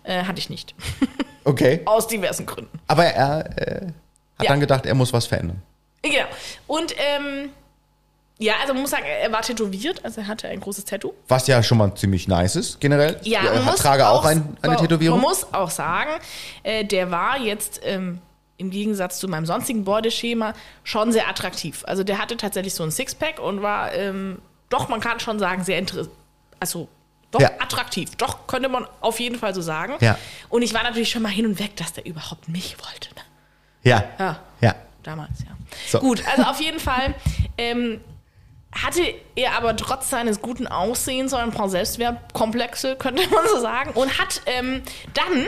Äh, 0.04 0.24
hatte 0.24 0.40
ich 0.40 0.50
nicht. 0.50 0.76
Okay. 1.46 1.82
Aus 1.86 2.06
diversen 2.06 2.46
Gründen. 2.46 2.80
Aber 2.86 3.06
er 3.06 3.40
äh, 3.58 3.86
hat 4.38 4.44
Ja. 4.44 4.50
dann 4.50 4.60
gedacht, 4.60 4.86
er 4.86 4.94
muss 4.94 5.14
was 5.14 5.26
verändern. 5.26 5.64
Genau. 6.04 6.26
Und 6.68 6.94
ähm, 6.98 7.50
ja, 8.38 8.54
also 8.62 8.74
man 8.74 8.82
muss 8.84 8.92
sagen, 8.92 9.06
er 9.06 9.32
war 9.32 9.42
tätowiert, 9.42 10.04
also 10.06 10.22
er 10.22 10.28
hatte 10.28 10.48
ein 10.48 10.60
großes 10.60 10.86
Tattoo. 10.86 11.14
Was 11.28 11.48
ja 11.48 11.64
schon 11.64 11.78
mal 11.80 11.96
ziemlich 11.96 12.28
nice 12.28 12.56
ist, 12.56 12.80
generell. 12.80 13.20
Ja, 13.24 13.46
er 13.46 13.62
muss 13.62 13.78
trage 13.78 14.08
auch, 14.08 14.26
ein, 14.26 14.58
eine 14.62 14.76
Tätowierung. 14.76 15.20
Man 15.20 15.30
muss 15.30 15.48
auch 15.54 15.72
sagen, 15.72 16.12
äh, 16.64 16.86
der 16.86 17.10
war 17.10 17.40
jetzt 17.40 17.82
ähm, 17.84 18.22
im 18.60 18.70
Gegensatz 18.70 19.18
zu 19.20 19.28
meinem 19.28 19.46
sonstigen 19.48 19.84
Beuteschema 19.86 20.54
schon 20.84 21.12
sehr 21.12 21.28
attraktiv. 21.28 21.84
Also 21.88 22.04
der 22.04 22.20
hatte 22.20 22.38
tatsächlich 22.38 22.74
so 22.76 22.84
ein 22.84 22.92
Sixpack 22.92 23.40
und 23.40 23.62
war 23.62 23.94
ähm, 23.94 24.40
doch, 24.70 24.88
man 24.90 25.00
kann 25.00 25.20
schon 25.20 25.40
sagen, 25.40 25.64
sehr 25.64 25.80
interessant. 25.80 26.14
Also 26.60 26.88
doch 27.32 27.40
Ja. 27.42 27.50
attraktiv. 27.60 28.16
Doch, 28.18 28.48
könnte 28.48 28.70
man 28.70 28.86
auf 29.02 29.20
jeden 29.20 29.38
Fall 29.40 29.54
so 29.56 29.62
sagen. 29.62 29.94
Ja. 30.02 30.18
Und 30.50 30.62
ich 30.62 30.74
war 30.74 30.84
natürlich 30.84 31.10
schon 31.10 31.22
mal 31.22 31.30
hin 31.30 31.46
und 31.46 31.60
weg, 31.60 31.76
dass 31.78 31.94
der 31.94 32.06
überhaupt 32.06 32.48
mich 32.50 32.76
wollte. 32.80 33.10
Ne? 33.16 33.22
Ja. 33.84 34.04
Ja. 34.20 34.40
Ja. 34.62 34.76
Damals, 35.04 35.40
ja. 35.40 35.56
So. 35.88 36.00
Gut, 36.00 36.22
also 36.28 36.44
auf 36.44 36.60
jeden 36.60 36.80
Fall 36.80 37.16
ähm, 37.58 38.02
hatte 38.74 39.02
er 39.36 39.56
aber 39.58 39.76
trotz 39.76 40.10
seines 40.10 40.42
guten 40.42 40.68
Aussehens 40.68 41.32
so 41.32 41.38
ein 41.38 41.52
paar 41.52 41.70
Selbstwertkomplexe, 41.70 42.96
könnte 42.98 43.28
man 43.30 43.48
so 43.48 43.60
sagen. 43.62 43.92
Und 43.94 44.20
hat 44.20 44.42
ähm, 44.46 44.82
dann, 45.14 45.48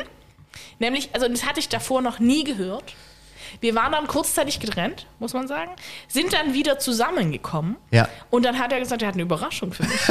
nämlich, 0.82 1.10
also 1.14 1.28
das 1.28 1.46
hatte 1.46 1.62
ich 1.62 1.70
davor 1.70 2.02
noch 2.02 2.20
nie 2.20 2.44
gehört. 2.44 2.94
Wir 3.60 3.76
waren 3.76 3.92
dann 3.92 4.08
kurzzeitig 4.08 4.60
getrennt, 4.60 5.08
muss 5.20 5.34
man 5.34 5.48
sagen, 5.48 5.72
sind 6.08 6.32
dann 6.34 6.54
wieder 6.54 6.80
zusammengekommen. 6.80 7.76
Ja. 7.92 8.08
Und 8.30 8.44
dann 8.44 8.58
hat 8.58 8.72
er 8.72 8.80
gesagt, 8.80 9.02
er 9.02 9.10
hat 9.10 9.16
eine 9.16 9.24
Überraschung 9.24 9.74
für 9.74 9.84
mich. 9.84 9.92
ich 10.02 10.10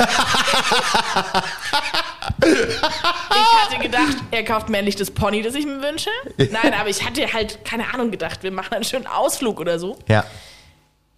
hatte 3.65 3.79
gedacht, 3.81 4.17
er 4.31 4.45
kauft 4.45 4.69
mir 4.69 4.79
endlich 4.79 4.97
das 4.97 5.11
Pony, 5.11 5.41
das 5.43 5.55
ich 5.55 5.65
mir 5.65 5.81
wünsche. 5.83 6.11
Nein, 6.37 6.75
aber 6.79 6.91
ich 6.91 7.05
hatte 7.05 7.33
halt, 7.33 7.65
keine 7.65 7.93
Ahnung, 7.95 8.11
gedacht, 8.11 8.43
wir 8.43 8.53
machen 8.53 8.75
einen 8.75 8.85
schönen 8.85 9.07
Ausflug 9.07 9.59
oder 9.59 9.79
so. 9.79 9.99
Ja. 10.07 10.25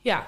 Ja. 0.05 0.25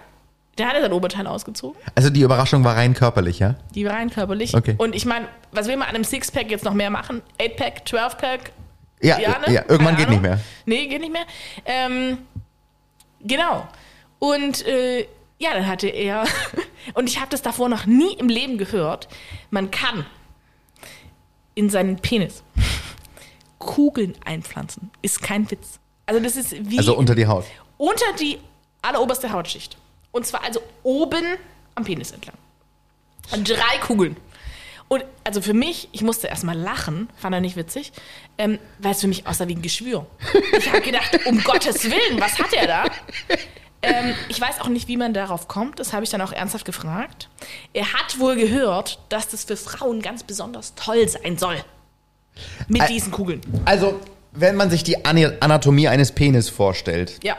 Der 0.59 0.69
hat 0.69 0.75
er 0.75 0.83
sein 0.83 0.93
Oberteil 0.93 1.27
ausgezogen, 1.27 1.81
Also 1.97 2.11
die 2.11 2.21
Überraschung 2.21 2.63
war 2.63 2.77
rein 2.77 2.95
körperlich, 2.95 3.41
ja? 3.41 3.57
die 3.75 3.85
war 3.85 3.95
rein 3.95 4.11
körperlich. 4.11 4.55
Okay. 4.55 4.77
Und 4.79 4.95
ich 4.95 5.05
meine, 5.05 5.27
was 5.51 5.67
will 5.67 5.77
man 5.77 5.89
an 5.89 5.97
einem 5.97 6.05
Sixpack 6.05 6.49
jetzt 6.51 6.65
noch 6.65 6.75
mehr 6.75 6.91
machen? 6.91 7.23
Eightpack, 7.41 7.83
12-Pack? 7.87 8.53
Ja, 9.01 9.19
Ja, 9.19 9.41
ja, 9.51 9.63
irgendwann 9.69 9.79
Keine 9.95 9.97
geht 9.97 10.07
Ahnung. 10.09 10.11
nicht 10.11 10.23
mehr. 10.23 10.41
Nee, 10.67 10.87
geht 10.87 11.01
nicht 11.01 11.13
mehr. 11.13 11.27
Ähm, 11.67 12.19
genau. 13.21 13.67
Und 14.19 14.67
äh, 14.67 15.01
ja, 15.39 15.53
dann 15.53 15.67
hatte 15.67 15.89
er, 15.89 16.25
und 16.95 17.09
ich 17.09 17.19
habe 17.19 17.31
das 17.31 17.43
davor 17.43 17.69
noch 17.69 17.87
nie 17.87 18.15
im 18.15 18.29
Leben 18.29 18.57
gehört, 18.57 19.09
man 19.51 19.71
kann 19.71 20.07
in 21.55 21.69
seinen 21.71 21.97
Penis 21.97 22.43
Kugeln 23.59 24.15
einpflanzen. 24.25 24.91
Ist 25.03 25.23
kein 25.23 25.51
Witz. 25.51 25.79
Also 26.07 26.21
das 26.23 26.37
ist 26.37 26.55
wie 26.71 26.79
Also 26.79 26.97
unter 26.97 27.15
die 27.15 27.27
Haut. 27.27 27.45
unter 27.79 28.05
die 28.21 28.39
alleroberste 28.83 29.33
Hautschicht. 29.33 29.77
Und 30.13 30.27
zwar 30.27 30.45
also 30.45 30.61
oben 30.83 31.25
am 31.75 31.85
Penis 31.85 32.11
entlang. 32.13 32.37
Drei 33.31 33.79
Kugeln. 33.81 34.17
Und 34.89 35.05
also 35.25 35.41
für 35.41 35.55
mich, 35.55 35.89
ich 35.93 36.03
musste 36.03 36.29
erstmal 36.29 36.57
lachen, 36.57 37.09
fand 37.17 37.35
er 37.35 37.41
nicht 37.41 37.57
witzig, 37.57 37.93
ähm, 38.39 38.59
weil 38.79 38.93
es 38.93 39.01
für 39.01 39.09
mich 39.09 39.27
aussah 39.27 39.49
wie 39.49 39.55
ein 39.57 39.63
Geschwür. 39.63 40.07
Ich 40.59 40.69
habe 40.69 40.83
gedacht, 40.83 41.19
um 41.27 41.41
Gottes 41.45 41.85
Willen, 41.85 42.21
was 42.21 42.39
hat 42.39 42.53
er 42.53 42.67
da? 42.67 42.85
Ähm, 43.83 44.15
ich 44.29 44.41
weiß 44.41 44.61
auch 44.61 44.69
nicht, 44.69 44.87
wie 44.89 44.97
man 44.97 45.13
darauf 45.15 45.49
kommt, 45.49 45.79
das 45.79 45.93
habe 45.93 46.05
ich 46.05 46.11
dann 46.11 46.21
auch 46.21 46.33
ernsthaft 46.33 46.65
gefragt. 46.65 47.29
Er 47.73 47.93
hat 47.93 48.19
wohl 48.19 48.37
gehört, 48.37 48.99
dass 49.09 49.29
das 49.29 49.45
für 49.45 49.57
Frauen 49.57 50.01
ganz 50.03 50.23
besonders 50.23 50.75
toll 50.75 51.09
sein 51.09 51.37
soll. 51.39 51.57
Mit 52.69 52.83
Ä- 52.83 52.89
diesen 52.89 53.11
Kugeln. 53.13 53.41
Also, 53.65 54.01
wenn 54.33 54.57
man 54.57 54.71
sich 54.71 54.85
die 54.85 55.05
Anatomie 55.05 55.89
eines 55.89 56.13
Penis 56.13 56.49
vorstellt, 56.49 57.21
Ja, 57.23 57.37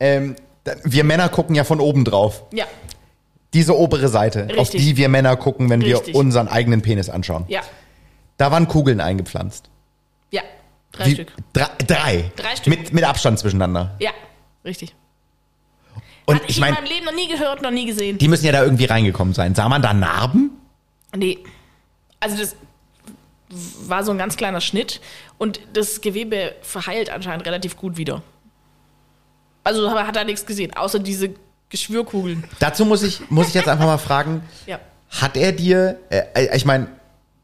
ähm, 0.00 0.36
wir 0.84 1.04
Männer 1.04 1.28
gucken 1.28 1.54
ja 1.54 1.64
von 1.64 1.80
oben 1.80 2.04
drauf. 2.04 2.44
ja, 2.52 2.66
Diese 3.54 3.76
obere 3.76 4.08
Seite, 4.08 4.48
auf 4.52 4.56
Richtig. 4.68 4.80
die 4.82 4.96
wir 4.96 5.08
Männer 5.08 5.36
gucken, 5.36 5.68
wenn 5.70 5.82
Richtig. 5.82 6.08
wir 6.08 6.14
unseren 6.16 6.48
eigenen 6.48 6.80
Penis 6.82 7.10
anschauen. 7.10 7.44
ja, 7.48 7.60
Da 8.38 8.50
waren 8.50 8.66
Kugeln 8.68 9.00
eingepflanzt. 9.00 9.68
ja. 10.30 10.42
Drei 10.92 11.06
Wie- 11.06 11.14
Stück. 11.14 11.32
Drei, 11.54 11.68
drei. 11.86 12.30
Drei 12.36 12.56
Stück. 12.56 12.66
Mit, 12.66 12.92
mit 12.92 13.04
Abstand 13.04 13.38
zwischeneinander. 13.38 13.96
Ja, 13.98 14.10
richtig. 14.64 14.94
Und 16.26 16.34
Hatte 16.34 16.44
ich, 16.48 16.56
ich 16.56 16.60
meine, 16.60 16.76
in 16.76 16.84
meinem 16.84 16.92
Leben 16.92 17.04
noch 17.06 17.14
nie 17.14 17.28
gehört, 17.28 17.62
noch 17.62 17.70
nie 17.70 17.86
gesehen. 17.86 18.18
die 18.18 18.28
müssen 18.28 18.44
ja 18.44 18.52
da 18.52 18.62
irgendwie 18.62 18.84
reingekommen 18.84 19.32
sein. 19.32 19.54
Sah 19.54 19.68
man 19.70 19.80
da 19.80 19.94
Narben? 19.94 20.50
Nee. 21.16 21.38
Also 22.20 22.36
das, 22.36 22.56
war 23.84 24.02
so 24.04 24.12
ein 24.12 24.18
ganz 24.18 24.36
kleiner 24.36 24.60
Schnitt 24.60 25.00
und 25.38 25.60
das 25.74 26.00
Gewebe 26.00 26.54
verheilt 26.62 27.10
anscheinend 27.10 27.46
relativ 27.46 27.76
gut 27.76 27.96
wieder. 27.96 28.22
Also 29.64 29.90
hat 29.90 30.16
er 30.16 30.24
nichts 30.24 30.46
gesehen, 30.46 30.74
außer 30.74 30.98
diese 30.98 31.30
Geschwürkugeln. 31.72 32.44
Dazu 32.60 32.84
muss 32.84 33.02
ich, 33.02 33.28
muss 33.30 33.48
ich 33.48 33.54
jetzt 33.54 33.68
einfach 33.68 33.86
mal 33.86 33.98
fragen, 33.98 34.42
Ja. 34.66 34.78
hat 35.10 35.36
er 35.36 35.50
dir, 35.52 35.98
äh, 36.10 36.54
ich 36.56 36.64
meine, 36.64 36.86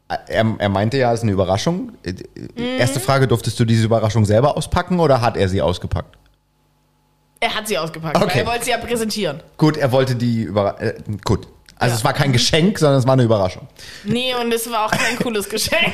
er, 0.07 0.55
er 0.57 0.69
meinte 0.69 0.97
ja, 0.97 1.11
es 1.11 1.19
ist 1.19 1.23
eine 1.23 1.33
Überraschung. 1.33 1.91
Äh, 2.03 2.13
Mhm. 2.55 2.79
Erste 2.79 2.99
Frage, 2.99 3.27
durftest 3.27 3.59
du 3.59 3.65
diese 3.65 3.83
Überraschung 3.85 4.23
selber 4.25 4.55
auspacken 4.55 4.99
oder 4.99 5.19
hat 5.21 5.35
er 5.35 5.49
sie 5.49 5.61
ausgepackt? 5.61 6.15
Er 7.41 7.53
hat 7.55 7.67
sie 7.67 7.77
ausgepackt, 7.77 8.17
Okay. 8.17 8.27
weil 8.29 8.39
er 8.41 8.45
wollte 8.47 8.65
sie 8.65 8.71
ja 8.71 8.77
präsentieren. 8.77 9.41
Gut, 9.57 9.77
er 9.77 9.91
wollte 9.91 10.15
die 10.15 10.43
Überraschung, 10.43 10.87
äh, 10.87 11.17
gut. 11.25 11.47
Also 11.77 11.93
Ja. 11.93 11.97
es 11.97 12.03
war 12.03 12.13
kein 12.13 12.31
Geschenk, 12.33 12.77
sondern 12.77 12.99
es 12.99 13.05
war 13.07 13.13
eine 13.13 13.23
Überraschung. 13.23 13.67
Nee, 14.03 14.33
und 14.35 14.51
es 14.53 14.69
war 14.69 14.85
auch 14.85 14.91
kein 14.91 15.17
cooles 15.17 15.47
Geschenk. 15.49 15.93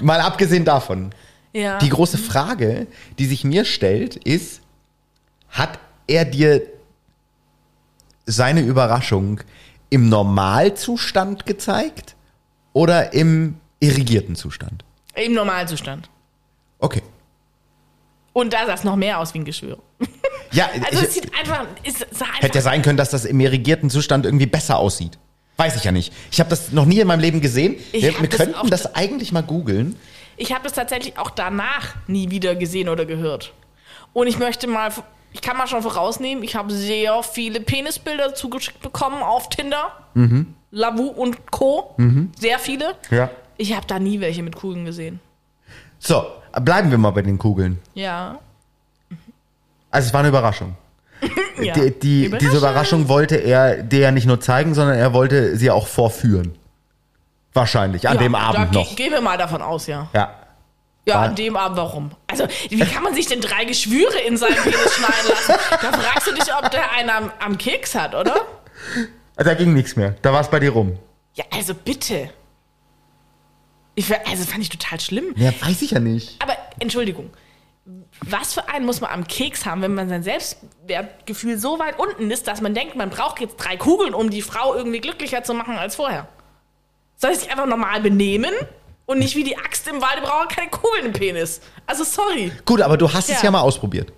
Mal 0.00 0.20
abgesehen 0.20 0.64
davon, 0.64 1.10
Ja. 1.52 1.78
die 1.78 1.88
große 1.88 2.18
Frage, 2.18 2.86
die 3.18 3.24
sich 3.26 3.42
mir 3.44 3.64
stellt, 3.64 4.16
ist, 4.16 4.60
hat 5.48 5.78
er 6.06 6.24
dir 6.26 6.62
seine 8.26 8.60
Überraschung 8.60 9.40
im 9.88 10.08
Normalzustand 10.08 11.46
gezeigt 11.46 12.16
oder 12.72 13.12
im 13.14 13.58
irrigierten 13.80 14.36
Zustand? 14.36 14.84
Im 15.14 15.32
Normalzustand. 15.32 16.10
Okay. 16.78 17.02
Und 18.32 18.52
da 18.52 18.66
sah 18.66 18.74
es 18.74 18.84
noch 18.84 18.96
mehr 18.96 19.18
aus 19.18 19.32
wie 19.32 19.38
ein 19.38 19.44
Geschwür. 19.44 19.78
Ja, 20.52 20.68
Also 20.90 20.98
ich, 20.98 21.08
es 21.08 21.14
sieht 21.14 21.34
einfach, 21.34 21.66
es 21.82 21.98
sah 22.10 22.26
einfach 22.26 22.42
hätte 22.42 22.58
ja 22.58 22.62
sein 22.62 22.82
können, 22.82 22.98
dass 22.98 23.10
das 23.10 23.24
im 23.24 23.40
irrigierten 23.40 23.88
Zustand 23.88 24.26
irgendwie 24.26 24.46
besser 24.46 24.78
aussieht. 24.78 25.18
Weiß 25.56 25.76
ich 25.76 25.84
ja 25.84 25.92
nicht. 25.92 26.12
Ich 26.30 26.38
habe 26.38 26.50
das 26.50 26.72
noch 26.72 26.84
nie 26.84 27.00
in 27.00 27.06
meinem 27.06 27.20
Leben 27.20 27.40
gesehen. 27.40 27.76
Ich 27.92 28.02
wir 28.02 28.20
wir 28.20 28.28
das 28.28 28.38
könnten 28.38 28.68
das 28.68 28.94
eigentlich 28.94 29.32
mal 29.32 29.42
googeln. 29.42 29.96
Ich 30.36 30.52
habe 30.52 30.64
das 30.64 30.74
tatsächlich 30.74 31.18
auch 31.18 31.30
danach 31.30 31.94
nie 32.08 32.30
wieder 32.30 32.54
gesehen 32.56 32.90
oder 32.90 33.06
gehört. 33.06 33.54
Und 34.12 34.26
ich 34.26 34.38
möchte 34.38 34.66
mal, 34.66 34.92
ich 35.36 35.42
kann 35.42 35.58
mal 35.58 35.66
schon 35.66 35.82
vorausnehmen, 35.82 36.42
ich 36.42 36.56
habe 36.56 36.72
sehr 36.72 37.22
viele 37.22 37.60
Penisbilder 37.60 38.34
zugeschickt 38.34 38.80
bekommen 38.80 39.22
auf 39.22 39.50
Tinder. 39.50 39.92
Lavu 40.70 41.08
und 41.08 41.50
Co. 41.50 41.94
Sehr 42.40 42.58
viele. 42.58 42.94
Ja. 43.10 43.28
Ich 43.58 43.76
habe 43.76 43.86
da 43.86 43.98
nie 43.98 44.20
welche 44.20 44.42
mit 44.42 44.56
Kugeln 44.56 44.86
gesehen. 44.86 45.20
So, 45.98 46.24
bleiben 46.62 46.90
wir 46.90 46.96
mal 46.96 47.10
bei 47.10 47.20
den 47.20 47.36
Kugeln. 47.36 47.78
Ja. 47.92 48.38
Also 49.90 50.06
es 50.06 50.14
war 50.14 50.20
eine 50.20 50.30
Überraschung. 50.30 50.74
ja. 51.62 51.74
Die, 51.74 51.90
die, 51.90 52.38
diese 52.38 52.56
Überraschung 52.56 53.08
wollte 53.08 53.36
er 53.36 53.82
dir 53.82 54.00
ja 54.00 54.10
nicht 54.10 54.26
nur 54.26 54.40
zeigen, 54.40 54.74
sondern 54.74 54.96
er 54.96 55.12
wollte 55.12 55.56
sie 55.58 55.70
auch 55.70 55.86
vorführen. 55.86 56.54
Wahrscheinlich, 57.52 58.08
an 58.08 58.16
Ja, 58.16 58.22
dem 58.22 58.34
Abend 58.34 58.72
noch. 58.72 58.96
Gehen 58.96 59.12
wir 59.12 59.20
mal 59.20 59.36
davon 59.36 59.60
aus, 59.60 59.86
ja. 59.86 60.08
Ja. 60.14 60.30
Ja, 61.08 61.22
an 61.22 61.36
dem 61.36 61.56
Abend 61.56 61.76
warum? 61.76 62.10
Also, 62.26 62.48
wie 62.68 62.80
kann 62.80 63.04
man 63.04 63.14
sich 63.14 63.26
denn 63.26 63.40
drei 63.40 63.64
Geschwüre 63.64 64.18
in 64.26 64.36
seinen 64.36 64.56
Penis 64.56 64.94
schneiden 64.94 65.28
lassen? 65.28 65.54
Da 65.70 65.92
fragst 65.92 66.26
du 66.26 66.32
dich, 66.34 66.52
ob 66.52 66.68
der 66.72 66.90
einen 66.92 67.10
am, 67.10 67.32
am 67.38 67.58
Keks 67.58 67.94
hat, 67.94 68.14
oder? 68.16 68.44
Da 69.36 69.54
ging 69.54 69.72
nichts 69.72 69.94
mehr. 69.94 70.16
Da 70.22 70.32
war 70.32 70.40
es 70.40 70.48
bei 70.48 70.58
dir 70.58 70.70
rum. 70.70 70.98
Ja, 71.34 71.44
also 71.52 71.74
bitte. 71.74 72.30
Ich, 73.94 74.12
also 74.26 74.44
fand 74.44 74.62
ich 74.62 74.68
total 74.68 74.98
schlimm. 74.98 75.32
Ja, 75.36 75.52
weiß 75.60 75.80
ich 75.82 75.92
ja 75.92 76.00
nicht. 76.00 76.42
Aber 76.42 76.56
Entschuldigung, 76.80 77.30
was 78.22 78.54
für 78.54 78.68
einen 78.68 78.84
muss 78.84 79.00
man 79.00 79.10
am 79.10 79.28
Keks 79.28 79.64
haben, 79.64 79.82
wenn 79.82 79.94
man 79.94 80.08
sein 80.08 80.24
Selbstwertgefühl 80.24 81.56
so 81.56 81.78
weit 81.78 82.00
unten 82.00 82.32
ist, 82.32 82.48
dass 82.48 82.60
man 82.60 82.74
denkt, 82.74 82.96
man 82.96 83.10
braucht 83.10 83.40
jetzt 83.40 83.56
drei 83.58 83.76
Kugeln, 83.76 84.12
um 84.12 84.30
die 84.30 84.42
Frau 84.42 84.74
irgendwie 84.74 85.00
glücklicher 85.00 85.44
zu 85.44 85.54
machen 85.54 85.76
als 85.76 85.94
vorher? 85.94 86.26
Soll 87.16 87.30
ich 87.30 87.38
sich 87.38 87.50
einfach 87.50 87.66
normal 87.66 88.00
benehmen 88.00 88.52
und 89.06 89.18
nicht 89.18 89.34
wie 89.36 89.44
die 89.44 89.56
Axt 89.56 89.86
im 89.88 90.00
Walde 90.02 90.22
brauche 90.22 90.48
keine 90.48 90.68
Kugeln 90.70 91.06
im 91.06 91.12
Penis? 91.12 91.60
Also 91.86 92.04
sorry. 92.04 92.52
Gut, 92.64 92.80
aber 92.82 92.96
du 92.96 93.12
hast 93.12 93.28
es 93.28 93.38
Ja. 93.38 93.44
ja 93.44 93.50
mal 93.50 93.60
ausprobiert. 93.60 94.12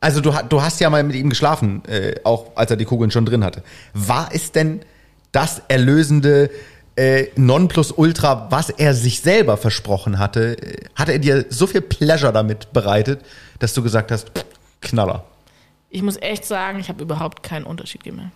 Also 0.00 0.20
du, 0.20 0.32
du 0.48 0.62
hast 0.62 0.80
ja 0.80 0.90
mal 0.90 1.02
mit 1.02 1.16
ihm 1.16 1.30
geschlafen, 1.30 1.82
äh, 1.86 2.14
auch 2.24 2.52
als 2.56 2.70
er 2.70 2.76
die 2.76 2.84
Kugeln 2.84 3.10
schon 3.10 3.24
drin 3.26 3.42
hatte. 3.44 3.62
War 3.94 4.28
es 4.32 4.52
denn 4.52 4.80
das 5.32 5.62
erlösende 5.68 6.50
äh, 6.96 7.26
Nonplusultra, 7.36 8.48
was 8.50 8.68
er 8.70 8.94
sich 8.94 9.20
selber 9.20 9.56
versprochen 9.56 10.18
hatte? 10.18 10.58
Äh, 10.58 10.84
Hatte 10.94 11.12
er 11.12 11.18
dir 11.18 11.46
so 11.48 11.66
viel 11.66 11.80
Pleasure 11.80 12.32
damit 12.32 12.72
bereitet, 12.72 13.24
dass 13.58 13.72
du 13.74 13.82
gesagt 13.82 14.10
hast, 14.10 14.28
pff, 14.28 14.44
Knaller. 14.80 15.24
Ich 15.90 16.02
muss 16.02 16.16
echt 16.20 16.44
sagen, 16.44 16.78
ich 16.80 16.88
habe 16.88 17.02
überhaupt 17.02 17.42
keinen 17.42 17.64
Unterschied 17.64 18.04
gemerkt. 18.04 18.32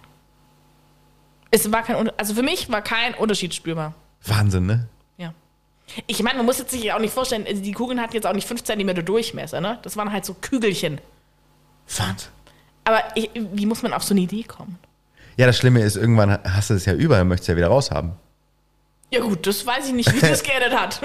Es 1.50 1.70
war 1.72 1.83
kein 1.83 2.11
also 2.16 2.35
für 2.35 2.42
mich 2.42 2.70
war 2.70 2.83
kein 2.83 3.14
Unterschied 3.14 3.55
spürbar. 3.55 3.94
Wahnsinn, 4.24 4.66
ne? 4.66 4.87
Ich 6.07 6.22
meine, 6.22 6.37
man 6.37 6.46
muss 6.46 6.59
jetzt 6.59 6.70
sich 6.70 6.92
auch 6.92 6.98
nicht 6.98 7.14
vorstellen, 7.14 7.46
also 7.46 7.62
die 7.62 7.72
Kugeln 7.72 8.01
hatten 8.01 8.14
jetzt 8.14 8.27
auch 8.27 8.33
nicht 8.33 8.46
5 8.46 8.62
cm 8.62 9.05
Durchmesser, 9.05 9.61
ne? 9.61 9.79
Das 9.83 9.96
waren 9.96 10.12
halt 10.12 10.24
so 10.24 10.35
Kügelchen. 10.35 11.01
Wahnsinn. 11.96 12.31
Aber 12.85 13.03
ich, 13.14 13.31
wie 13.35 13.66
muss 13.66 13.83
man 13.83 13.92
auf 13.92 14.03
so 14.03 14.14
eine 14.14 14.20
Idee 14.20 14.44
kommen? 14.44 14.79
Ja, 15.37 15.46
das 15.46 15.57
Schlimme 15.57 15.83
ist, 15.83 15.96
irgendwann 15.96 16.38
hast 16.42 16.70
du 16.70 16.74
es 16.74 16.85
ja 16.85 16.94
über, 16.94 17.22
möchtest 17.24 17.48
ja 17.48 17.57
wieder 17.57 17.68
raushaben. 17.68 18.12
Ja 19.11 19.20
gut, 19.20 19.46
das 19.46 19.64
weiß 19.64 19.88
ich 19.88 19.94
nicht, 19.94 20.12
wie 20.14 20.20
das 20.20 20.42
geendet 20.42 20.77
hat. 20.77 21.01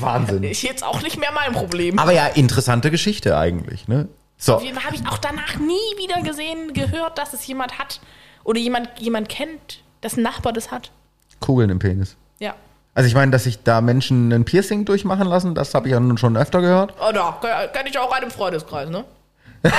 Wahnsinn. 0.00 0.42
Ist 0.42 0.62
jetzt 0.62 0.82
auch 0.82 1.02
nicht 1.02 1.18
mehr 1.18 1.30
mein 1.32 1.52
Problem. 1.52 1.98
Aber 1.98 2.12
ja, 2.12 2.26
interessante 2.26 2.90
Geschichte 2.90 3.36
eigentlich, 3.36 3.86
ne? 3.86 4.08
So, 4.36 4.54
habe 4.54 4.94
ich 4.94 5.06
auch 5.06 5.18
danach 5.18 5.56
nie 5.56 5.96
wieder 5.96 6.20
gesehen, 6.22 6.72
gehört, 6.72 7.18
dass 7.18 7.32
es 7.34 7.46
jemand 7.46 7.78
hat 7.78 8.00
oder 8.42 8.58
jemand, 8.58 8.88
jemand 8.98 9.28
kennt, 9.28 9.82
dass 10.00 10.16
ein 10.16 10.22
Nachbar 10.22 10.52
das 10.52 10.70
hat. 10.70 10.90
Kugeln 11.40 11.70
im 11.70 11.78
Penis. 11.78 12.16
Ja. 12.40 12.54
Also 12.94 13.08
ich 13.08 13.14
meine, 13.14 13.32
dass 13.32 13.44
sich 13.44 13.62
da 13.62 13.80
Menschen 13.80 14.32
ein 14.32 14.44
Piercing 14.44 14.84
durchmachen 14.84 15.26
lassen, 15.26 15.54
das 15.54 15.74
habe 15.74 15.88
ich 15.88 15.92
ja 15.92 16.00
nun 16.00 16.16
schon 16.16 16.36
öfter 16.36 16.60
gehört. 16.60 16.94
Oh, 17.00 17.12
da 17.12 17.38
kenne 17.72 17.88
ich 17.88 17.98
auch 17.98 18.12
einen 18.12 18.30
Freundeskreis, 18.30 18.88
ne? 18.88 19.04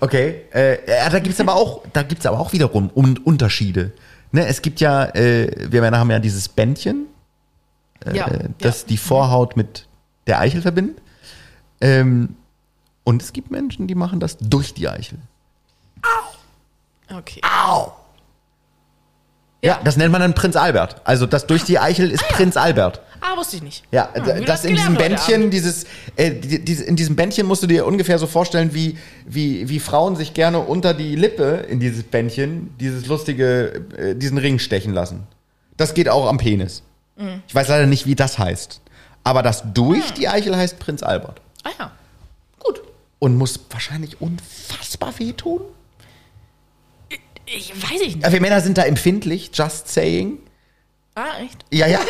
Okay, 0.00 0.42
äh, 0.54 0.88
ja, 0.88 1.08
da 1.08 1.18
gibt's 1.18 1.40
aber 1.40 1.54
auch, 1.54 1.82
da 1.92 2.02
gibt's 2.02 2.26
aber 2.26 2.38
auch 2.38 2.52
wiederum 2.52 2.90
Un 2.94 3.18
Unterschiede. 3.18 3.92
Ne, 4.32 4.46
es 4.46 4.62
gibt 4.62 4.80
ja, 4.80 5.04
äh, 5.14 5.50
wir 5.70 5.80
Männer 5.80 5.98
haben 5.98 6.10
ja 6.10 6.18
dieses 6.18 6.48
Bändchen, 6.48 7.06
ja. 8.12 8.28
äh, 8.28 8.48
das 8.58 8.82
ja. 8.82 8.88
die 8.88 8.96
Vorhaut 8.98 9.56
mit 9.56 9.86
der 10.26 10.40
Eichel 10.40 10.62
verbindet. 10.62 10.98
Ähm, 11.80 12.36
und 13.04 13.22
es 13.22 13.32
gibt 13.32 13.50
Menschen, 13.50 13.86
die 13.86 13.94
machen 13.94 14.20
das 14.20 14.36
durch 14.38 14.74
die 14.74 14.88
Eichel. 14.88 15.18
Okay. 17.08 17.40
Ja, 19.62 19.80
das 19.82 19.96
nennt 19.96 20.12
man 20.12 20.20
dann 20.20 20.34
Prinz 20.34 20.54
Albert. 20.56 21.00
Also 21.04 21.26
das 21.26 21.46
durch 21.46 21.64
die 21.64 21.78
Eichel 21.78 22.10
ist 22.10 22.26
Prinz 22.28 22.56
Albert. 22.56 23.00
Ah, 23.20 23.36
wusste 23.36 23.56
ich 23.56 23.62
nicht. 23.62 23.82
Ja, 23.90 24.10
Ah, 24.14 24.24
wieder 24.24 24.40
das 24.42 24.64
in 24.64 24.76
diesem 24.76 24.94
Bändchen, 24.94 25.50
dieses, 25.50 25.86
äh, 26.16 26.30
die, 26.32 26.64
diese, 26.64 26.84
in 26.84 26.94
diesem 26.96 27.16
Bändchen 27.16 27.46
musst 27.46 27.62
du 27.62 27.66
dir 27.66 27.86
ungefähr 27.86 28.18
so 28.18 28.26
vorstellen, 28.26 28.74
wie, 28.74 28.98
wie, 29.26 29.68
wie 29.68 29.80
Frauen 29.80 30.14
sich 30.14 30.34
gerne 30.34 30.60
unter 30.60 30.94
die 30.94 31.16
Lippe 31.16 31.64
in 31.68 31.80
dieses 31.80 32.02
Bändchen, 32.04 32.74
dieses 32.78 33.06
lustige, 33.06 33.82
äh, 33.96 34.14
diesen 34.14 34.38
Ring 34.38 34.58
stechen 34.58 34.92
lassen. 34.92 35.26
Das 35.76 35.94
geht 35.94 36.08
auch 36.08 36.28
am 36.28 36.38
Penis. 36.38 36.82
Mhm. 37.16 37.42
Ich 37.48 37.54
weiß 37.54 37.68
leider 37.68 37.86
nicht, 37.86 38.06
wie 38.06 38.14
das 38.14 38.38
heißt. 38.38 38.80
Aber 39.24 39.42
das 39.42 39.64
durch 39.74 40.12
die 40.12 40.28
Eichel 40.28 40.54
heißt 40.56 40.78
Prinz 40.78 41.02
Albert. 41.02 41.40
Ah 41.64 41.70
ja. 41.78 41.90
Gut. 42.60 42.82
Und 43.18 43.36
muss 43.36 43.58
wahrscheinlich 43.70 44.20
unfassbar 44.20 45.18
wehtun. 45.18 45.62
Ich 47.46 47.72
weiß 47.74 48.00
ich 48.00 48.16
nicht. 48.16 48.32
Wir 48.32 48.40
Männer 48.40 48.60
sind 48.60 48.76
da 48.76 48.82
empfindlich, 48.82 49.50
just 49.54 49.88
saying. 49.88 50.38
Ah, 51.14 51.40
echt? 51.42 51.64
Ja, 51.72 51.86
ja. 51.86 52.00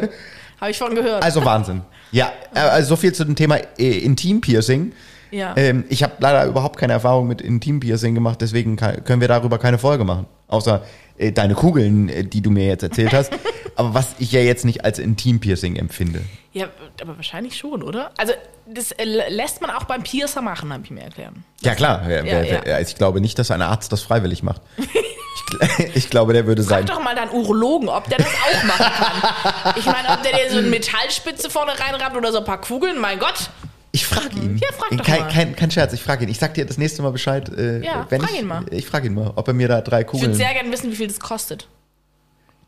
Habe 0.60 0.70
ich 0.70 0.78
von 0.78 0.94
gehört. 0.94 1.22
Also 1.22 1.44
Wahnsinn. 1.44 1.82
Ja, 2.12 2.32
äh, 2.54 2.58
also 2.58 2.90
so 2.90 2.96
viel 2.96 3.12
zu 3.12 3.24
dem 3.24 3.36
Thema 3.36 3.56
äh, 3.78 3.98
Intim-Piercing. 4.04 4.92
ja. 5.30 5.54
Ähm, 5.56 5.84
ich 5.88 6.02
habe 6.02 6.14
leider 6.18 6.44
überhaupt 6.46 6.76
keine 6.76 6.92
Erfahrung 6.92 7.28
mit 7.28 7.40
Intim-Piercing 7.40 8.14
gemacht, 8.14 8.40
deswegen 8.40 8.76
können 8.76 9.20
wir 9.20 9.28
darüber 9.28 9.58
keine 9.58 9.78
Folge 9.78 10.04
machen. 10.04 10.26
Außer 10.50 10.82
äh, 11.18 11.32
deine 11.32 11.54
Kugeln, 11.54 12.08
äh, 12.08 12.24
die 12.24 12.42
du 12.42 12.50
mir 12.50 12.66
jetzt 12.66 12.82
erzählt 12.82 13.12
hast. 13.12 13.32
Aber 13.76 13.94
was 13.94 14.14
ich 14.18 14.32
ja 14.32 14.40
jetzt 14.40 14.64
nicht 14.66 14.84
als 14.84 14.98
Intim-Piercing 14.98 15.76
empfinde. 15.76 16.20
ja, 16.52 16.66
aber 17.00 17.16
wahrscheinlich 17.16 17.56
schon, 17.56 17.82
oder? 17.82 18.10
Also, 18.18 18.34
das 18.66 18.92
äh, 18.92 19.04
lässt 19.04 19.62
man 19.62 19.70
auch 19.70 19.84
beim 19.84 20.02
Piercer 20.02 20.42
machen, 20.42 20.70
habe 20.72 20.82
ich 20.84 20.90
mir 20.90 21.02
erklärt. 21.02 21.32
Ja 21.62 21.74
klar, 21.74 22.02
Ja, 22.02 22.24
wer, 22.24 22.44
ja. 22.44 22.60
wer, 22.64 22.80
ich 22.82 22.94
glaube 22.96 23.22
nicht, 23.22 23.38
dass 23.38 23.50
ein 23.50 23.62
Arzt 23.62 23.90
das 23.92 24.02
freiwillig 24.02 24.42
macht. 24.42 24.60
ich, 24.76 24.84
gl- 24.86 25.90
ich 25.94 26.10
glaube, 26.10 26.34
der 26.34 26.46
würde 26.46 26.62
Frag 26.62 26.78
sein. 26.80 26.86
doch 26.86 27.02
mal 27.02 27.14
deinen 27.14 27.30
Urologen, 27.30 27.88
ob 27.88 28.06
der 28.08 28.18
das 28.18 28.26
auch 28.26 28.64
machen 28.64 28.92
kann. 28.92 29.74
Ich 29.78 29.86
meine, 29.86 30.08
ob 30.10 30.22
der 30.24 30.32
dir 30.32 30.50
so 30.50 30.58
eine 30.58 30.68
Metallspitze 30.68 31.48
vorne 31.48 31.72
reinrammt 31.78 32.16
oder 32.16 32.32
so 32.32 32.38
ein 32.38 32.44
paar 32.44 32.60
Kugeln, 32.60 32.98
mein 33.00 33.18
Gott. 33.18 33.48
Ich 33.92 34.06
frage 34.06 34.36
ihn. 34.36 34.56
Ja, 34.58 34.68
frag 34.72 34.90
doch 34.96 35.04
kein, 35.04 35.20
mal. 35.20 35.28
Kein, 35.32 35.56
kein 35.56 35.70
Scherz, 35.70 35.92
ich 35.92 36.02
frage 36.02 36.24
ihn. 36.24 36.30
Ich 36.30 36.38
sag 36.38 36.54
dir 36.54 36.64
das 36.64 36.78
nächste 36.78 37.02
Mal 37.02 37.10
Bescheid. 37.10 37.48
Äh, 37.48 37.84
Ja, 37.84 38.06
wenn 38.08 38.20
frag 38.20 38.30
ich, 38.32 38.40
ihn 38.40 38.46
mal. 38.46 38.64
Ich 38.70 38.86
frage 38.86 39.06
ihn 39.08 39.14
mal, 39.14 39.32
ob 39.34 39.48
er 39.48 39.54
mir 39.54 39.66
da 39.68 39.80
drei 39.80 40.00
Ich 40.02 40.06
würde 40.06 40.10
Kugeln. 40.18 40.34
sehr 40.34 40.52
gerne 40.54 40.70
wissen, 40.70 40.90
wie 40.92 40.96
viel 40.96 41.08
das 41.08 41.18
kostet. 41.18 41.66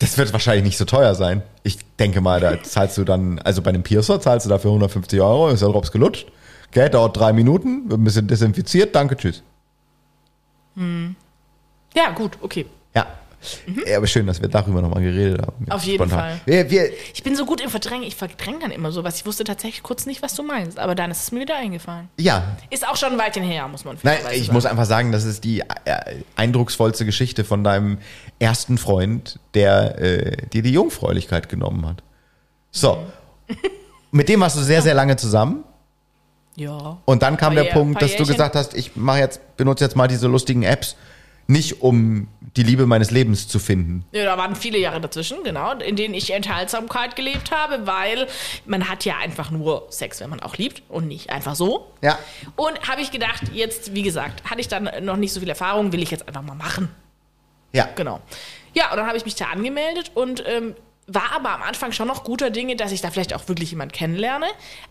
Das 0.01 0.19
wird 0.19 0.33
wahrscheinlich 0.33 0.65
nicht 0.65 0.79
so 0.79 0.85
teuer 0.85 1.15
sein. 1.15 1.43
Ich 1.63 1.79
denke 2.01 2.21
mal, 2.21 2.41
da 2.41 2.61
zahlst 2.63 2.99
du 2.99 3.05
dann, 3.05 3.39
also 3.39 3.63
bei 3.63 3.69
einem 3.71 3.85
Piercer 3.85 4.21
zahlst 4.21 4.47
du 4.47 4.51
dafür 4.51 4.71
150 4.71 5.21
Euro, 5.21 5.49
ist 5.51 5.61
der 5.63 5.69
Drops 5.69 5.93
gelutscht. 5.93 6.27
Okay, 6.69 6.89
dauert 6.91 7.17
drei 7.17 7.33
Minuten, 7.33 7.89
wird 7.89 8.01
ein 8.01 8.05
bisschen 8.05 8.27
desinfiziert, 8.27 8.95
danke, 8.97 9.17
tschüss. 9.17 9.43
Ja, 11.95 12.11
gut, 12.15 12.39
okay. 12.41 12.67
Ja. 12.95 13.07
Ja, 13.87 13.97
aber 13.97 14.07
schön, 14.07 14.27
dass 14.27 14.41
wir 14.41 14.49
darüber 14.49 14.81
nochmal 14.83 15.03
geredet 15.03 15.43
haben. 15.43 15.67
Auf 15.71 15.83
jeden 15.85 16.09
Fall. 16.09 16.41
Wir, 16.47 16.71
wir, 16.71 16.91
Ich 17.13 17.23
bin 17.23 17.35
so 17.37 17.45
gut 17.45 17.61
im 17.61 17.71
Verdrängen. 17.71 18.05
Ich 18.05 18.15
verdränge 18.17 18.61
dann 18.61 18.71
immer 18.71 18.93
sowas. 18.93 19.17
Ich 19.17 19.27
wusste 19.27 19.45
tatsächlich 19.45 19.83
kurz 19.83 20.07
nicht, 20.07 20.23
was 20.23 20.35
du 20.35 20.43
meinst. 20.43 20.79
Aber 20.79 20.95
dann 20.95 21.11
ist 21.11 21.23
es 21.23 21.33
mir 21.33 21.41
wieder 21.41 21.57
eingefallen. 21.57 22.09
ja, 22.19 22.57
Ist 22.71 22.87
auch 22.87 22.97
schon 22.97 23.13
ein 23.13 23.19
Weilchen 23.19 23.43
her, 23.43 23.67
muss 23.69 23.85
man 23.85 23.97
Nein, 24.03 24.19
ich 24.33 24.43
sagen. 24.47 24.53
muss 24.55 24.67
einfach 24.67 24.85
sagen, 24.87 25.13
das 25.13 25.25
ist 25.25 25.45
die 25.45 25.61
äh, 25.61 25.65
eindrucksvollste 26.37 27.05
Geschichte 27.05 27.45
von 27.45 27.65
deinem 27.65 27.99
ersten 28.39 28.79
Freund, 28.79 29.39
der 29.55 29.99
äh, 30.01 30.37
dir 30.53 30.63
die 30.63 30.73
Jungfräulichkeit 30.73 31.49
genommen 31.49 31.87
hat. 31.87 32.03
So. 32.71 33.05
Mit 34.13 34.29
dem 34.29 34.41
warst 34.41 34.57
du 34.57 34.61
sehr, 34.61 34.83
sehr 34.83 34.95
lange 34.95 35.17
zusammen. 35.17 35.65
Ja. 36.55 36.99
Und 37.07 37.23
dann 37.23 37.37
kam 37.39 37.55
der 37.55 37.65
Jahr- 37.65 37.73
Punkt, 37.75 38.03
dass 38.03 38.11
du 38.13 38.19
Jährchen. 38.19 38.33
gesagt 38.35 38.57
hast, 38.57 38.75
ich 38.75 38.95
mache 38.95 39.19
jetzt, 39.21 39.41
benutze 39.57 39.85
jetzt 39.85 39.97
mal 39.97 40.07
diese 40.07 40.27
lustigen 40.29 40.63
Apps, 40.65 40.97
nicht 41.47 41.83
um 41.83 42.29
die 42.57 42.63
Liebe 42.63 42.87
meines 42.87 43.11
Lebens 43.11 43.49
zu 43.49 43.59
finden. 43.59 44.05
Ja, 44.13 44.25
da 44.25 44.37
waren 44.37 44.55
viele 44.55 44.79
Jahre 44.79 45.01
dazwischen, 45.01 45.43
genau, 45.43 45.73
in 45.73 45.97
denen 45.97 46.15
ich 46.15 46.33
Enthaltsamkeit 46.33 47.17
gelebt 47.17 47.51
habe, 47.51 47.87
weil 47.87 48.27
man 48.67 48.89
hat 48.89 49.05
ja 49.05 49.17
einfach 49.19 49.51
nur 49.51 49.87
Sex, 49.91 50.21
wenn 50.21 50.31
man 50.31 50.41
auch 50.41 50.57
liebt 50.57 50.83
und 50.89 51.09
nicht 51.09 51.31
einfach 51.31 51.55
so. 51.55 51.93
Ja. 52.03 52.19
Und 52.57 52.89
habe 52.89 53.01
ich 53.01 53.11
gedacht, 53.11 53.43
jetzt, 53.53 53.95
wie 53.95 54.03
gesagt, 54.03 54.49
hatte 54.51 54.61
ich 54.61 54.69
dann 54.69 54.91
noch 55.03 55.17
nicht 55.17 55.33
so 55.33 55.41
viel 55.41 55.49
Erfahrung, 55.49 55.93
will 55.93 56.03
ich 56.03 56.11
jetzt 56.11 56.29
einfach 56.29 56.43
mal 56.43 56.55
machen. 56.55 56.89
Ja. 57.73 57.89
Genau. 57.97 58.21
Ja, 58.75 58.91
und 58.91 58.97
dann 58.99 59.07
habe 59.07 59.17
ich 59.17 59.25
mich 59.25 59.35
da 59.35 59.47
angemeldet 59.47 60.11
und 60.15 60.45
ähm, 60.47 60.75
war 61.07 61.33
aber 61.33 61.51
am 61.51 61.63
Anfang 61.63 61.93
schon 61.93 62.07
noch 62.07 62.23
guter 62.23 62.51
Dinge, 62.51 62.77
dass 62.77 62.93
ich 62.93 63.01
da 63.01 63.11
vielleicht 63.11 63.35
auch 63.35 63.49
wirklich 63.49 63.71
jemanden 63.71 63.93
kennenlerne, 63.93 64.47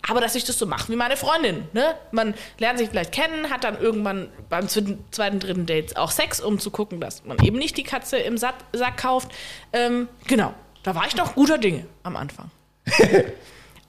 aber 0.08 0.20
dass 0.20 0.36
ich 0.36 0.44
das 0.44 0.58
so 0.58 0.66
mache 0.66 0.92
wie 0.92 0.96
meine 0.96 1.16
Freundin. 1.16 1.68
Ne? 1.74 1.96
Man 2.12 2.34
lernt 2.60 2.80
sich 2.80 2.90
vielleicht 2.90 3.14
kennen, 3.14 3.50
hat 3.50 3.64
dann 3.64 3.80
irgendwann 3.80 4.30
beim 4.50 4.68
zweiten, 4.68 5.40
dritten 5.40 5.66
Date 5.66 5.96
auch 5.98 6.12
Sex, 6.12 6.42
um 6.42 6.60
zu 6.60 6.70
gucken, 6.70 7.00
dass 7.00 7.24
man 7.24 7.40
eben 7.44 7.58
nicht 7.58 7.78
die 7.78 7.84
Katze 7.84 8.18
im 8.18 8.38
Sack, 8.38 8.56
Sack 8.74 8.98
kauft. 8.98 9.32
Ähm, 9.72 10.10
genau, 10.28 10.54
da 10.84 10.96
war 10.96 11.08
ich 11.08 11.16
noch 11.16 11.36
guter 11.36 11.58
Dinge 11.58 11.86
am 12.04 12.18
Anfang. 12.18 12.52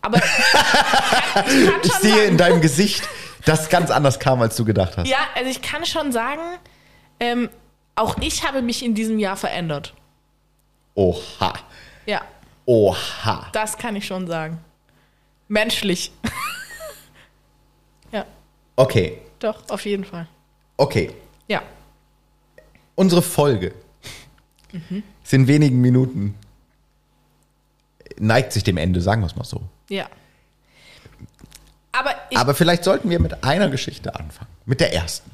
aber 0.00 0.18
ich 0.18 0.22
kann, 1.32 1.44
ich 1.82 1.88
Ich 1.88 1.92
sehe 1.94 2.10
sagen, 2.12 2.28
in 2.28 2.36
deinem 2.36 2.60
Gesicht, 2.60 3.02
dass 3.44 3.68
ganz 3.68 3.90
anders 3.90 4.20
kam, 4.20 4.40
als 4.40 4.54
du 4.54 4.64
gedacht 4.64 4.96
hast. 4.96 5.08
ja, 5.08 5.18
also 5.34 5.50
ich 5.50 5.60
kann 5.60 5.84
schon 5.84 6.12
sagen, 6.12 6.42
ähm, 7.18 7.50
auch 7.96 8.16
ich 8.20 8.46
habe 8.46 8.62
mich 8.62 8.84
in 8.84 8.94
diesem 8.94 9.18
Jahr 9.18 9.36
verändert. 9.36 9.94
Oha. 10.94 11.54
Ja. 12.06 12.22
Oha. 12.66 13.48
Das 13.52 13.76
kann 13.78 13.96
ich 13.96 14.06
schon 14.06 14.26
sagen. 14.26 14.58
Menschlich. 15.48 16.12
ja, 18.12 18.24
Okay. 18.76 19.18
doch, 19.38 19.68
auf 19.70 19.84
jeden 19.84 20.04
Fall. 20.04 20.26
Okay. 20.76 21.10
Ja. 21.48 21.62
Unsere 22.94 23.22
Folge 23.22 23.74
Mhm. 24.72 25.02
ist 25.22 25.32
in 25.34 25.48
wenigen 25.48 25.80
Minuten 25.82 26.34
neigt 28.16 28.52
sich 28.54 28.64
dem 28.64 28.76
Ende, 28.78 29.00
sagen 29.02 29.20
wir 29.22 29.26
es 29.26 29.36
mal 29.36 29.44
so. 29.44 29.60
Ja. 29.90 30.08
Aber 31.92 32.14
Aber 32.34 32.54
vielleicht 32.54 32.84
sollten 32.84 33.10
wir 33.10 33.20
mit 33.20 33.44
einer 33.44 33.68
Geschichte 33.68 34.14
anfangen. 34.14 34.50
Mit 34.64 34.80
der 34.80 34.94
ersten. 34.94 35.30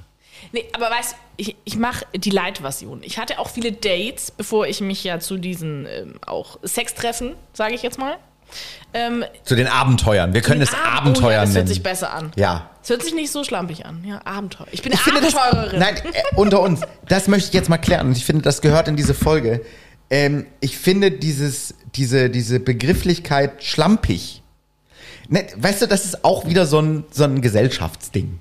Nee, 0.52 0.64
aber 0.74 0.90
weißt 0.90 1.14
ich, 1.36 1.56
ich 1.64 1.76
mache 1.76 2.04
die 2.14 2.30
Light-Version. 2.30 3.02
Ich 3.04 3.18
hatte 3.18 3.38
auch 3.38 3.48
viele 3.50 3.70
Dates, 3.72 4.30
bevor 4.30 4.66
ich 4.66 4.80
mich 4.80 5.04
ja 5.04 5.20
zu 5.20 5.36
diesen 5.36 5.86
ähm, 5.86 6.14
auch 6.26 6.58
Sextreffen, 6.64 7.34
sage 7.52 7.74
ich 7.74 7.82
jetzt 7.82 7.98
mal. 7.98 8.16
Ähm, 8.94 9.24
Zu 9.44 9.54
den 9.56 9.66
Abenteuern. 9.66 10.32
Wir 10.32 10.40
können 10.40 10.62
es 10.62 10.72
Ab- 10.72 10.96
Abenteuer 11.02 11.26
oh, 11.26 11.30
ja, 11.30 11.40
das 11.42 11.50
nennen. 11.50 11.56
hört 11.58 11.68
sich 11.68 11.82
besser 11.82 12.12
an. 12.12 12.32
ja. 12.36 12.70
Es 12.82 12.88
hört 12.90 13.02
sich 13.02 13.12
nicht 13.14 13.30
so 13.30 13.44
schlampig 13.44 13.84
an. 13.84 14.02
Ja, 14.06 14.22
Abenteuer. 14.24 14.66
Ich 14.72 14.80
bin 14.80 14.92
Ich 14.94 14.98
eine 15.00 15.04
finde 15.04 15.20
das, 15.20 15.34
Abenteurerin. 15.36 15.78
nein, 15.78 15.96
äh, 15.96 16.22
unter 16.36 16.60
uns, 16.62 16.80
das 17.06 17.28
möchte 17.28 17.48
ich 17.48 17.54
jetzt 17.54 17.68
mal 17.68 17.76
klären 17.76 18.06
und 18.06 18.16
ich 18.16 18.24
finde, 18.24 18.40
das 18.42 18.62
gehört 18.62 18.88
in 18.88 18.96
diese 18.96 19.12
Folge. 19.12 19.60
Ähm, 20.08 20.46
ich 20.60 20.78
finde 20.78 21.10
dieses, 21.10 21.74
diese, 21.94 22.30
diese 22.30 22.58
Begrifflichkeit 22.60 23.62
schlampig. 23.62 24.42
Ne, 25.28 25.46
weißt 25.56 25.82
du, 25.82 25.86
das 25.86 26.06
ist 26.06 26.24
auch 26.24 26.46
wieder 26.46 26.64
so 26.64 26.80
ein, 26.80 27.04
so 27.10 27.24
ein 27.24 27.42
Gesellschaftsding. 27.42 28.40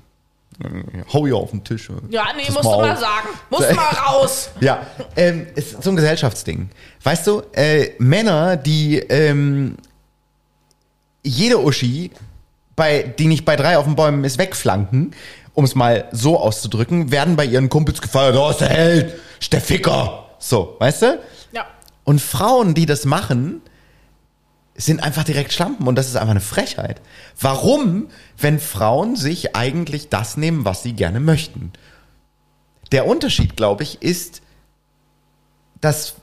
Hau 1.13 1.26
hier 1.26 1.36
auf 1.36 1.52
den 1.52 1.63
Tisch. 1.63 1.89
ja, 2.10 2.26
nee, 2.36 2.43
musst 2.52 2.65
du 2.65 2.70
mal 2.70 2.91
auf. 2.93 3.00
sagen. 3.00 3.28
Musst 3.50 3.70
du 3.70 3.76
mal 3.76 3.89
raus. 3.89 4.50
Ja, 4.60 4.88
ähm, 5.15 5.48
ist 5.56 5.84
so 5.84 5.91
ein 5.91 5.96
Gesellschaftsding. 5.96 6.70
Weißt 7.04 7.28
du, 7.28 7.43
äh, 7.54 7.91
Männer, 8.00 8.58
die 8.58 8.98
ähm, 8.98 9.78
jede 11.24 11.63
Uschi, 11.63 12.12
bei, 12.76 13.04
die 13.04 13.28
nicht 13.28 13.46
bei 13.46 13.56
drei 13.56 13.78
auf 13.78 13.86
den 13.86 13.96
Bäumen 13.96 14.24
ist, 14.24 14.38
wegflanken, 14.38 15.13
um 15.54 15.63
es 15.63 15.76
mal 15.76 16.08
so 16.12 16.39
auszudrücken, 16.39 17.12
werden 17.12 17.36
bei 17.36 17.46
ihren 17.46 17.70
Kumpels 17.70 18.02
gefeiert, 18.02 18.36
oh, 18.36 18.50
ist 18.50 18.62
der 18.62 18.70
Held, 18.70 19.15
ist 19.39 19.54
der 19.54 19.62
Ficker. 19.62 20.30
So, 20.39 20.76
weißt 20.80 21.02
du? 21.04 21.20
Ja. 21.52 21.65
Und 22.04 22.22
Frauen, 22.22 22.74
die 22.74 22.86
das 22.86 23.06
machen, 23.06 23.62
sind 24.77 25.01
einfach 25.01 25.23
direkt 25.23 25.51
Schlampen 25.51 25.87
und 25.87 25.95
das 25.95 26.07
ist 26.07 26.15
einfach 26.15 26.31
eine 26.31 26.39
Frechheit. 26.39 27.01
Warum, 27.39 28.07
wenn 28.37 28.59
Frauen 28.59 29.15
sich 29.15 29.55
eigentlich 29.55 30.09
das 30.09 30.37
nehmen, 30.37 30.65
was 30.65 30.83
sie 30.83 30.93
gerne 30.93 31.19
möchten? 31.19 31.73
Der 32.91 33.07
Unterschied, 33.07 33.57
glaube 33.57 33.83
ich, 33.83 34.01
ist, 34.03 34.41
dass 35.81 36.15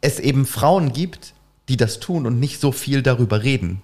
es 0.00 0.20
eben 0.20 0.46
Frauen 0.46 0.92
gibt, 0.92 1.34
die 1.68 1.76
das 1.76 1.98
tun 1.98 2.26
und 2.26 2.38
nicht 2.38 2.60
so 2.60 2.70
viel 2.70 3.02
darüber 3.02 3.42
reden. 3.42 3.82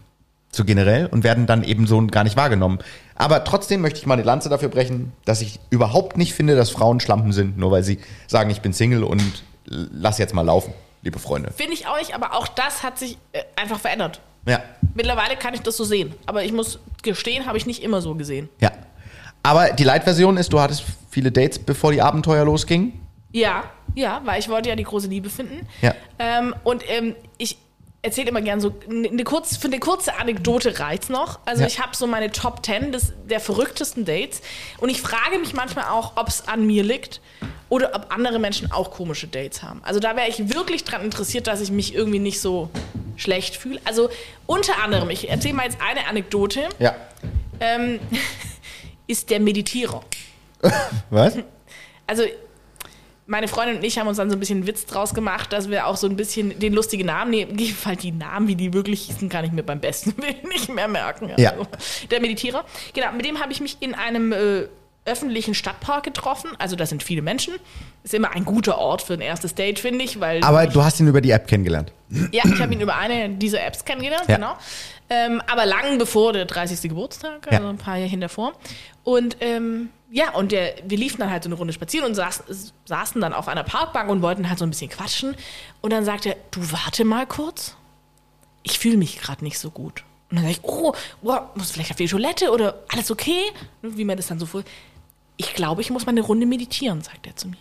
So 0.52 0.64
generell 0.64 1.06
und 1.06 1.24
werden 1.24 1.46
dann 1.46 1.62
eben 1.64 1.86
so 1.86 2.04
gar 2.06 2.24
nicht 2.24 2.36
wahrgenommen. 2.36 2.78
Aber 3.14 3.44
trotzdem 3.44 3.80
möchte 3.80 4.00
ich 4.00 4.06
mal 4.06 4.14
eine 4.14 4.22
Lanze 4.22 4.48
dafür 4.48 4.68
brechen, 4.68 5.12
dass 5.24 5.42
ich 5.42 5.60
überhaupt 5.70 6.16
nicht 6.16 6.34
finde, 6.34 6.56
dass 6.56 6.70
Frauen 6.70 7.00
Schlampen 7.00 7.32
sind, 7.32 7.56
nur 7.56 7.70
weil 7.70 7.84
sie 7.84 7.98
sagen, 8.26 8.50
ich 8.50 8.60
bin 8.60 8.72
Single 8.72 9.04
und 9.04 9.44
lass 9.64 10.18
jetzt 10.18 10.34
mal 10.34 10.42
laufen, 10.42 10.74
liebe 11.02 11.18
Freunde. 11.18 11.52
Finde 11.52 11.72
ich 11.74 11.86
auch 11.86 11.98
nicht, 11.98 12.14
aber 12.14 12.34
auch 12.34 12.48
das 12.48 12.82
hat 12.82 12.98
sich 12.98 13.16
äh, 13.32 13.42
einfach 13.56 13.78
verändert. 13.80 14.20
Ja. 14.46 14.62
Mittlerweile 14.94 15.36
kann 15.36 15.54
ich 15.54 15.60
das 15.62 15.76
so 15.76 15.84
sehen. 15.84 16.14
Aber 16.26 16.44
ich 16.44 16.52
muss 16.52 16.78
gestehen, 17.02 17.46
habe 17.46 17.58
ich 17.58 17.66
nicht 17.66 17.82
immer 17.82 18.00
so 18.00 18.14
gesehen. 18.14 18.48
Ja. 18.60 18.72
Aber 19.42 19.70
die 19.70 19.84
Light-Version 19.84 20.36
ist, 20.36 20.52
du 20.52 20.60
hattest 20.60 20.84
viele 21.10 21.30
Dates, 21.32 21.58
bevor 21.58 21.92
die 21.92 22.02
Abenteuer 22.02 22.44
losgingen. 22.44 22.92
Ja, 23.32 23.64
ja, 23.94 24.20
weil 24.24 24.40
ich 24.40 24.48
wollte 24.48 24.68
ja 24.68 24.76
die 24.76 24.84
große 24.84 25.08
Liebe 25.08 25.30
finden. 25.30 25.66
Ja. 25.82 25.94
Ähm, 26.18 26.54
und 26.64 26.82
ähm, 26.88 27.14
ich 27.38 27.58
erzähle 28.02 28.28
immer 28.30 28.40
gern 28.40 28.60
so 28.60 28.74
eine 28.88 29.24
kurz, 29.24 29.56
für 29.58 29.66
eine 29.68 29.78
kurze 29.78 30.16
Anekdote 30.18 30.78
reizt 30.80 31.10
noch. 31.10 31.38
Also 31.44 31.62
Ja. 31.62 31.68
ich 31.68 31.80
habe 31.80 31.94
so 31.94 32.06
meine 32.06 32.30
Top 32.32 32.64
10 32.64 32.92
des, 32.92 33.12
der 33.28 33.40
verrücktesten 33.40 34.04
Dates 34.06 34.40
und 34.78 34.88
ich 34.88 35.02
frage 35.02 35.38
mich 35.38 35.52
manchmal 35.52 35.84
auch, 35.86 36.16
ob 36.16 36.28
es 36.28 36.48
an 36.48 36.66
mir 36.66 36.82
liegt 36.82 37.20
oder 37.70 37.94
ob 37.94 38.12
andere 38.14 38.38
Menschen 38.38 38.70
auch 38.70 38.90
komische 38.90 39.26
Dates 39.26 39.62
haben. 39.62 39.80
Also 39.82 39.98
da 40.00 40.14
wäre 40.16 40.28
ich 40.28 40.54
wirklich 40.54 40.84
dran 40.84 41.02
interessiert, 41.02 41.46
dass 41.46 41.60
ich 41.62 41.70
mich 41.70 41.94
irgendwie 41.94 42.18
nicht 42.18 42.40
so 42.40 42.68
schlecht 43.16 43.56
fühle. 43.56 43.80
Also 43.84 44.10
unter 44.46 44.82
anderem, 44.82 45.08
ich 45.08 45.30
erzähle 45.30 45.54
mal 45.54 45.64
jetzt 45.64 45.78
eine 45.80 46.06
Anekdote, 46.06 46.68
Ja. 46.78 46.94
ähm, 47.60 47.98
ist 49.06 49.30
der 49.30 49.40
Meditierer. 49.40 50.02
Was? 51.10 51.38
Also, 52.06 52.24
meine 53.26 53.46
Freundin 53.46 53.76
und 53.76 53.84
ich 53.84 53.96
haben 53.98 54.08
uns 54.08 54.16
dann 54.16 54.28
so 54.28 54.36
ein 54.36 54.40
bisschen 54.40 54.58
einen 54.58 54.66
Witz 54.66 54.84
draus 54.86 55.14
gemacht, 55.14 55.52
dass 55.52 55.70
wir 55.70 55.86
auch 55.86 55.96
so 55.96 56.08
ein 56.08 56.16
bisschen 56.16 56.58
den 56.58 56.72
lustigen 56.72 57.06
Namen 57.06 57.30
nehmen. 57.30 57.56
Weil 57.84 57.94
die 57.94 58.10
Namen, 58.10 58.48
wie 58.48 58.56
die 58.56 58.72
wirklich 58.72 59.02
hießen, 59.02 59.28
kann 59.28 59.44
ich 59.44 59.52
mir 59.52 59.62
beim 59.62 59.78
besten 59.80 60.16
Willen 60.20 60.48
nicht 60.48 60.68
mehr 60.68 60.88
merken. 60.88 61.30
Ja. 61.36 61.52
Also, 61.52 61.66
der 62.10 62.20
Meditierer. 62.20 62.64
Genau, 62.92 63.12
mit 63.12 63.24
dem 63.24 63.38
habe 63.40 63.52
ich 63.52 63.60
mich 63.60 63.76
in 63.78 63.94
einem 63.94 64.32
äh, 64.32 64.66
öffentlichen 65.04 65.54
Stadtpark 65.54 66.04
getroffen. 66.04 66.50
Also, 66.58 66.76
da 66.76 66.86
sind 66.86 67.02
viele 67.02 67.22
Menschen. 67.22 67.54
Ist 68.04 68.14
immer 68.14 68.32
ein 68.32 68.44
guter 68.44 68.78
Ort 68.78 69.02
für 69.02 69.14
ein 69.14 69.20
erstes 69.20 69.54
Date, 69.54 69.78
finde 69.78 70.04
ich. 70.04 70.20
Weil 70.20 70.42
Aber 70.44 70.64
ich, 70.64 70.72
du 70.72 70.82
hast 70.84 71.00
ihn 71.00 71.08
über 71.08 71.20
die 71.20 71.30
App 71.30 71.46
kennengelernt. 71.46 71.92
Ja, 72.32 72.42
ich 72.44 72.60
habe 72.60 72.72
ihn 72.74 72.80
über 72.80 72.96
eine 72.96 73.30
dieser 73.30 73.64
Apps 73.64 73.84
kennengelernt, 73.84 74.28
Ja. 74.28 74.36
genau. 74.36 74.56
Ähm, 75.08 75.42
aber 75.50 75.66
lang 75.66 75.98
bevor 75.98 76.32
der 76.32 76.44
30. 76.44 76.82
Geburtstag, 76.88 77.46
also 77.50 77.64
Ja. 77.64 77.70
ein 77.70 77.78
paar 77.78 77.96
Jahre 77.96 78.16
davor. 78.18 78.52
Und 79.02 79.36
ähm, 79.40 79.88
ja, 80.12 80.30
und 80.34 80.52
der, 80.52 80.74
wir 80.86 80.98
liefen 80.98 81.18
dann 81.18 81.30
halt 81.30 81.42
so 81.44 81.48
eine 81.48 81.54
Runde 81.56 81.72
spazieren 81.72 82.06
und 82.06 82.14
saß, 82.14 82.44
saßen 82.84 83.20
dann 83.20 83.32
auf 83.32 83.48
einer 83.48 83.64
Parkbank 83.64 84.08
und 84.10 84.22
wollten 84.22 84.48
halt 84.48 84.58
so 84.58 84.64
ein 84.66 84.70
bisschen 84.70 84.90
quatschen. 84.90 85.34
Und 85.80 85.92
dann 85.92 86.04
sagte 86.04 86.30
er, 86.30 86.36
du 86.50 86.60
warte 86.72 87.04
mal 87.04 87.26
kurz. 87.26 87.74
Ich 88.62 88.78
fühle 88.78 88.96
mich 88.98 89.20
gerade 89.20 89.42
nicht 89.44 89.58
so 89.58 89.70
gut. 89.70 90.04
Und 90.30 90.36
dann 90.36 90.44
sag 90.44 90.52
ich, 90.52 90.60
oh, 90.62 90.94
wow, 91.22 91.42
muss 91.56 91.70
vielleicht 91.72 91.90
auf 91.90 91.96
die 91.96 92.06
Toilette 92.06 92.50
oder 92.52 92.80
alles 92.88 93.10
okay? 93.10 93.40
Wie 93.82 94.04
man 94.04 94.16
das 94.16 94.28
dann 94.28 94.38
so 94.38 94.46
vor. 94.46 94.62
Ich 95.40 95.54
glaube, 95.54 95.80
ich 95.80 95.88
muss 95.88 96.04
mal 96.04 96.10
eine 96.10 96.20
Runde 96.20 96.44
meditieren, 96.44 97.00
sagt 97.00 97.26
er 97.26 97.34
zu 97.34 97.48
mir. 97.48 97.56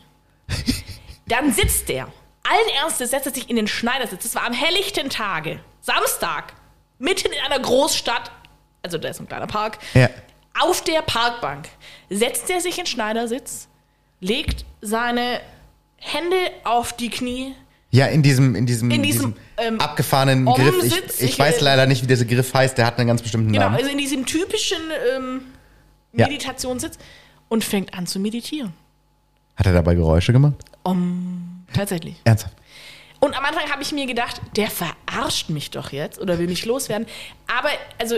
Dann 1.30 1.54
sitzt 1.54 1.88
der. 1.88 2.10
Allen 2.44 2.70
Ernstes 2.82 3.12
setzt 3.12 3.26
er 3.26 3.34
sich 3.34 3.50
in 3.50 3.56
den 3.56 3.70
Schneidersitz. 3.70 4.24
Das 4.24 4.36
war 4.36 4.46
am 4.46 4.52
helllichten 4.52 5.10
Tage. 5.10 5.62
Samstag. 5.80 6.52
Mitten 6.98 7.32
in 7.32 7.40
einer 7.46 7.62
Großstadt. 7.62 8.32
Also 8.84 8.98
da 8.98 9.08
ist 9.08 9.22
ein 9.22 9.30
kleiner 9.30 9.48
Park. 9.48 9.78
Ja. 9.94 10.10
Auf 10.60 10.84
der 10.84 11.02
Parkbank 11.04 11.70
setzt 12.10 12.50
er 12.50 12.60
sich 12.60 12.78
in 12.78 12.84
den 12.84 12.88
Schneidersitz, 12.88 13.70
legt 14.20 14.66
seine 14.82 15.40
Hände 15.96 16.36
auf 16.66 16.92
die 16.92 17.10
Knie. 17.10 17.56
Ja, 17.92 18.08
in 18.08 18.24
diesem, 18.24 18.56
in 18.56 18.66
diesem, 18.66 18.92
In 18.92 19.04
diesem, 19.04 19.36
ähm, 19.58 19.80
abgefahrenen 19.80 20.46
Griff. 20.48 20.84
Ich, 20.84 21.22
ich 21.22 21.40
weiß 21.40 21.60
äh, 21.60 21.64
leider 21.64 21.86
nicht, 21.86 22.04
wie 22.04 22.08
dieser 22.08 22.26
Griff 22.26 22.54
heißt. 22.54 22.78
Der 22.78 22.86
hat 22.86 22.98
einen 22.98 23.08
ganz 23.08 23.22
bestimmten 23.22 23.54
Genau, 23.54 23.66
Namen. 23.66 23.78
also 23.78 23.90
in 23.90 23.98
diesem 23.98 24.26
typischen 24.26 24.82
ähm, 25.16 25.42
Ja. 26.12 26.28
Und 27.50 27.64
fängt 27.64 27.94
an 27.94 28.08
zu 28.08 28.20
meditieren. 28.20 28.74
Hat 29.56 29.66
er 29.66 29.74
dabei 29.74 29.96
Geräusche 29.96 30.32
gemacht? 30.32 30.56
Tatsächlich. 31.74 32.16
Ernsthaft. 32.24 32.56
Und 33.20 33.38
am 33.38 33.44
Anfang 33.44 33.70
habe 33.70 33.82
ich 33.82 33.92
mir 33.92 34.06
gedacht, 34.06 34.42
der 34.56 34.70
verarscht 34.70 35.50
mich 35.50 35.72
doch 35.72 35.92
jetzt 35.92 36.20
oder 36.20 36.40
will 36.40 36.48
mich 36.48 36.66
loswerden. 36.66 37.06
Aber, 37.48 37.70
also, 38.00 38.16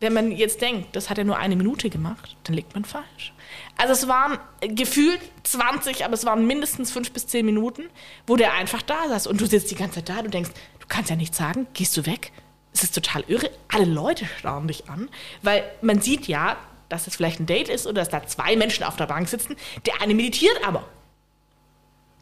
wenn 0.00 0.12
man 0.12 0.30
jetzt 0.30 0.60
denkt, 0.60 0.94
das 0.94 1.10
hat 1.10 1.18
er 1.18 1.24
nur 1.24 1.38
eine 1.38 1.56
Minute 1.56 1.90
gemacht, 1.90 2.36
dann 2.44 2.54
liegt 2.54 2.74
man 2.74 2.84
falsch. 2.84 3.32
Also 3.76 3.92
es 3.92 4.06
waren 4.06 4.38
gefühlt 4.60 5.20
20, 5.42 6.04
aber 6.04 6.14
es 6.14 6.24
waren 6.24 6.46
mindestens 6.46 6.92
fünf 6.92 7.10
bis 7.12 7.26
zehn 7.26 7.46
Minuten, 7.46 7.84
wo 8.26 8.36
der 8.36 8.52
einfach 8.54 8.82
da 8.82 9.08
saß. 9.08 9.26
Und 9.26 9.40
du 9.40 9.46
sitzt 9.46 9.70
die 9.70 9.76
ganze 9.76 9.96
Zeit 9.96 10.08
da, 10.10 10.22
du 10.22 10.30
denkst, 10.30 10.50
du 10.78 10.86
kannst 10.88 11.10
ja 11.10 11.16
nichts 11.16 11.38
sagen, 11.38 11.66
gehst 11.74 11.96
du 11.96 12.06
weg? 12.06 12.32
Es 12.72 12.82
ist 12.82 12.94
total 12.94 13.24
irre. 13.28 13.50
Alle 13.68 13.84
Leute 13.84 14.26
starren 14.38 14.68
dich 14.68 14.88
an, 14.88 15.08
weil 15.42 15.64
man 15.80 16.00
sieht 16.00 16.26
ja, 16.28 16.56
dass 16.88 17.06
es 17.06 17.16
vielleicht 17.16 17.40
ein 17.40 17.46
Date 17.46 17.68
ist 17.68 17.86
oder 17.86 18.00
dass 18.02 18.08
da 18.08 18.26
zwei 18.26 18.56
Menschen 18.56 18.84
auf 18.84 18.96
der 18.96 19.06
Bank 19.06 19.28
sitzen. 19.28 19.56
Der 19.86 20.00
eine 20.02 20.14
meditiert 20.14 20.56
aber. 20.66 20.84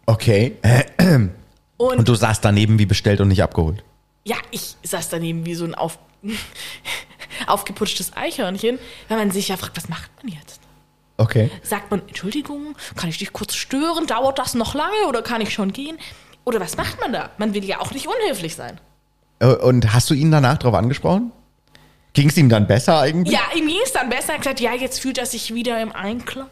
Okay. 0.07 0.57
Und, 1.79 1.99
Und 1.99 2.09
du 2.09 2.15
saßt 2.15 2.45
daneben 2.45 2.79
wie 2.79 2.87
bestellt 2.87 3.21
und 3.21 3.29
nicht 3.29 3.43
abgeholt. 3.43 3.83
ja, 4.25 4.37
ich 4.53 4.77
saß 4.85 5.09
daneben 5.09 5.45
wie 5.47 5.55
so 5.57 5.65
ein 5.65 5.75
auf, 5.75 5.99
aufgeputschtes 7.47 8.13
Eichhörnchen, 8.17 8.79
weil 9.09 9.19
man 9.19 9.31
sich 9.33 9.49
ja 9.49 9.57
fragt, 9.57 9.77
was 9.77 9.89
macht 9.89 10.11
man 10.23 10.33
jetzt? 10.33 10.61
Okay. 11.17 11.51
Sagt 11.63 11.91
man, 11.91 12.01
Entschuldigung, 12.07 12.77
kann 12.97 13.11
ich 13.11 13.19
dich 13.19 13.33
kurz 13.33 13.55
stören? 13.55 14.07
Dauert 14.07 14.39
das 14.39 14.55
noch 14.55 14.75
lange 14.75 15.07
oder 15.09 15.23
kann 15.23 15.41
ich 15.41 15.53
schon 15.53 15.73
gehen? 15.73 15.99
Oder 16.45 16.61
was 16.61 16.77
macht 16.77 17.01
man 17.01 17.13
da? 17.13 17.31
Man 17.39 17.55
will 17.55 17.65
ja 17.65 17.81
auch 17.81 17.91
nicht 17.93 18.07
unhöflich 18.07 18.55
sein. 18.55 18.81
Äh, 19.41 19.47
Und 19.47 19.93
hast 19.93 20.09
du 20.11 20.15
ihn 20.15 20.31
danach 20.31 20.59
darauf 20.59 20.75
angesprochen? 20.77 21.33
Ging 22.15 22.29
es 22.29 22.37
ihm 22.37 22.49
dann 22.49 22.67
besser 22.67 23.01
eigentlich? 23.01 23.35
Ja, 23.35 23.41
ihm 23.57 23.67
ging 23.67 23.81
es 23.85 23.93
dann 23.93 24.11
besser. 24.11 24.31
Er 24.31 24.35
hat 24.35 24.43
gesagt, 24.43 24.61
ja, 24.61 24.75
jetzt 24.75 25.01
fühlt 25.01 25.19
er 25.19 25.27
sich 25.27 25.55
wieder 25.55 25.81
im 25.81 25.93
Einklang. 25.93 26.49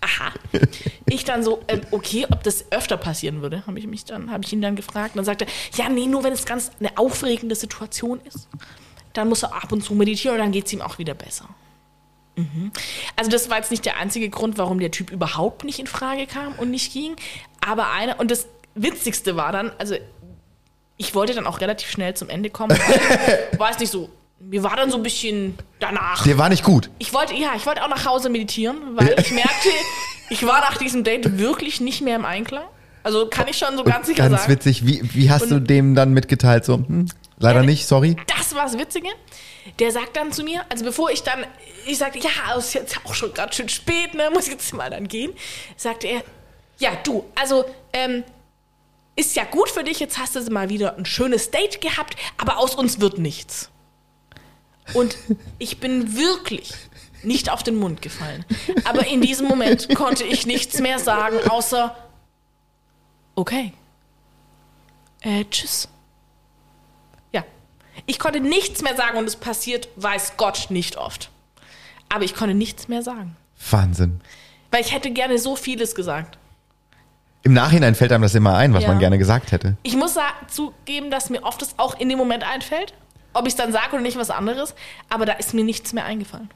Aha. 0.00 0.32
Ich 1.06 1.24
dann 1.24 1.42
so, 1.42 1.62
ähm, 1.68 1.80
okay, 1.90 2.26
ob 2.30 2.42
das 2.42 2.70
öfter 2.70 2.96
passieren 2.96 3.42
würde, 3.42 3.66
habe 3.66 3.78
ich 3.78 3.86
mich 3.86 4.04
dann, 4.04 4.30
habe 4.30 4.44
ich 4.44 4.52
ihn 4.52 4.62
dann 4.62 4.76
gefragt. 4.76 5.14
Und 5.14 5.18
dann 5.18 5.24
sagte 5.24 5.46
er, 5.46 5.78
ja, 5.78 5.88
nee, 5.88 6.06
nur 6.06 6.24
wenn 6.24 6.32
es 6.32 6.46
ganz 6.46 6.70
eine 6.80 6.96
aufregende 6.96 7.54
Situation 7.54 8.20
ist, 8.24 8.48
dann 9.12 9.28
muss 9.28 9.42
er 9.42 9.54
ab 9.54 9.72
und 9.72 9.82
zu 9.82 9.94
meditieren 9.94 10.36
und 10.36 10.42
dann 10.42 10.52
geht 10.52 10.66
es 10.66 10.72
ihm 10.72 10.80
auch 10.80 10.98
wieder 10.98 11.14
besser. 11.14 11.48
Mhm. 12.36 12.70
Also 13.16 13.30
das 13.30 13.48
war 13.50 13.56
jetzt 13.56 13.70
nicht 13.70 13.84
der 13.84 13.96
einzige 13.96 14.28
Grund, 14.28 14.58
warum 14.58 14.78
der 14.78 14.90
Typ 14.90 15.10
überhaupt 15.10 15.64
nicht 15.64 15.78
in 15.78 15.86
Frage 15.86 16.26
kam 16.26 16.52
und 16.54 16.70
nicht 16.70 16.92
ging. 16.92 17.16
Aber 17.66 17.90
einer, 17.90 18.20
und 18.20 18.30
das 18.30 18.46
Witzigste 18.74 19.36
war 19.36 19.52
dann, 19.52 19.72
also 19.78 19.96
ich 20.96 21.14
wollte 21.14 21.34
dann 21.34 21.46
auch 21.46 21.60
relativ 21.60 21.90
schnell 21.90 22.14
zum 22.14 22.28
Ende 22.28 22.50
kommen. 22.50 22.76
Weiß 23.58 23.78
nicht 23.78 23.90
so, 23.90 24.10
mir 24.38 24.62
war 24.62 24.76
dann 24.76 24.90
so 24.90 24.96
ein 24.96 25.02
bisschen 25.02 25.58
danach. 25.78 26.22
Der 26.24 26.38
war 26.38 26.48
nicht 26.48 26.62
gut. 26.64 26.90
Ich 26.98 27.12
wollte, 27.12 27.34
ja, 27.34 27.52
ich 27.56 27.66
wollte 27.66 27.82
auch 27.82 27.88
nach 27.88 28.04
Hause 28.04 28.28
meditieren, 28.28 28.76
weil 28.94 29.14
ich 29.18 29.30
merkte, 29.32 29.68
ich 30.30 30.46
war 30.46 30.60
nach 30.60 30.76
diesem 30.78 31.04
Date 31.04 31.38
wirklich 31.38 31.80
nicht 31.80 32.02
mehr 32.02 32.16
im 32.16 32.24
Einklang. 32.24 32.64
Also 33.02 33.26
kann 33.28 33.46
ich 33.46 33.56
schon 33.56 33.76
so 33.76 33.84
ganz 33.84 34.08
sicher 34.08 34.28
Ganz 34.28 34.42
sagen. 34.42 34.52
witzig. 34.52 34.84
Wie, 34.86 35.00
wie 35.14 35.30
hast 35.30 35.48
du 35.50 35.60
dem 35.60 35.94
dann 35.94 36.12
mitgeteilt? 36.12 36.64
So, 36.64 36.74
hm, 36.74 37.06
leider 37.38 37.60
Ja, 37.60 37.66
nicht, 37.66 37.86
sorry. 37.86 38.16
Das 38.26 38.54
war 38.54 38.64
das 38.64 38.76
Witzige. 38.78 39.08
Der 39.78 39.92
sagt 39.92 40.16
dann 40.16 40.32
zu 40.32 40.42
mir, 40.42 40.62
also 40.68 40.84
bevor 40.84 41.10
ich 41.10 41.22
dann, 41.22 41.44
ich 41.86 41.98
sagte, 41.98 42.18
ja, 42.18 42.30
es 42.58 42.66
ist 42.66 42.74
jetzt 42.74 42.98
auch 43.04 43.14
schon 43.14 43.32
ganz 43.32 43.54
schön 43.54 43.68
spät, 43.68 44.14
ne, 44.14 44.30
muss 44.32 44.46
ich 44.46 44.52
jetzt 44.54 44.72
mal 44.74 44.90
dann 44.90 45.06
gehen, 45.06 45.32
sagte 45.76 46.08
er, 46.08 46.22
ja, 46.78 46.90
du, 47.04 47.24
also, 47.34 47.64
ähm, 47.92 48.24
ist 49.16 49.34
ja 49.34 49.44
gut 49.44 49.70
für 49.70 49.82
dich, 49.82 49.98
jetzt 49.98 50.18
hast 50.18 50.36
du 50.36 50.40
mal 50.52 50.68
wieder 50.68 50.96
ein 50.96 51.06
schönes 51.06 51.50
Date 51.50 51.80
gehabt, 51.80 52.16
aber 52.36 52.58
aus 52.58 52.74
uns 52.74 53.00
wird 53.00 53.18
nichts. 53.18 53.70
Und 54.94 55.16
ich 55.58 55.80
bin 55.80 56.16
wirklich 56.16 56.72
nicht 57.22 57.50
auf 57.50 57.62
den 57.62 57.76
Mund 57.76 58.02
gefallen. 58.02 58.44
Aber 58.84 59.06
in 59.06 59.20
diesem 59.20 59.48
Moment 59.48 59.92
konnte 59.94 60.22
ich 60.22 60.46
nichts 60.46 60.78
mehr 60.78 60.98
sagen, 60.98 61.38
außer, 61.48 61.96
okay, 63.34 63.72
äh, 65.22 65.44
tschüss. 65.50 65.88
Ja. 67.32 67.44
Ich 68.04 68.18
konnte 68.18 68.40
nichts 68.40 68.82
mehr 68.82 68.94
sagen 68.94 69.18
und 69.18 69.24
es 69.24 69.36
passiert, 69.36 69.88
weiß 69.96 70.36
Gott, 70.36 70.66
nicht 70.68 70.96
oft. 70.96 71.30
Aber 72.08 72.22
ich 72.22 72.34
konnte 72.34 72.54
nichts 72.54 72.86
mehr 72.86 73.02
sagen. 73.02 73.36
Wahnsinn. 73.70 74.20
Weil 74.70 74.82
ich 74.82 74.92
hätte 74.92 75.10
gerne 75.10 75.38
so 75.38 75.56
vieles 75.56 75.94
gesagt. 75.94 76.38
Im 77.46 77.52
Nachhinein 77.52 77.94
fällt 77.94 78.10
einem 78.10 78.22
das 78.22 78.34
immer 78.34 78.56
ein, 78.56 78.74
was 78.74 78.82
Ja. 78.82 78.88
man 78.88 78.98
gerne 78.98 79.18
gesagt 79.18 79.52
hätte. 79.52 79.76
Ich 79.84 79.94
muss 79.96 80.18
zugeben, 80.48 81.12
dass 81.12 81.30
mir 81.30 81.44
oft 81.44 81.62
das 81.62 81.78
auch 81.78 81.96
in 82.00 82.08
dem 82.08 82.18
Moment 82.18 82.42
einfällt. 82.42 82.92
Ob 83.34 83.46
ich 83.46 83.52
es 83.52 83.56
dann 83.56 83.70
sage 83.70 83.90
oder 83.92 84.00
nicht, 84.00 84.18
was 84.18 84.30
anderes. 84.30 84.74
Aber 85.10 85.26
da 85.26 85.34
ist 85.34 85.54
mir 85.54 85.62
nichts 85.62 85.92
mehr 85.92 86.04
eingefallen. 86.04 86.50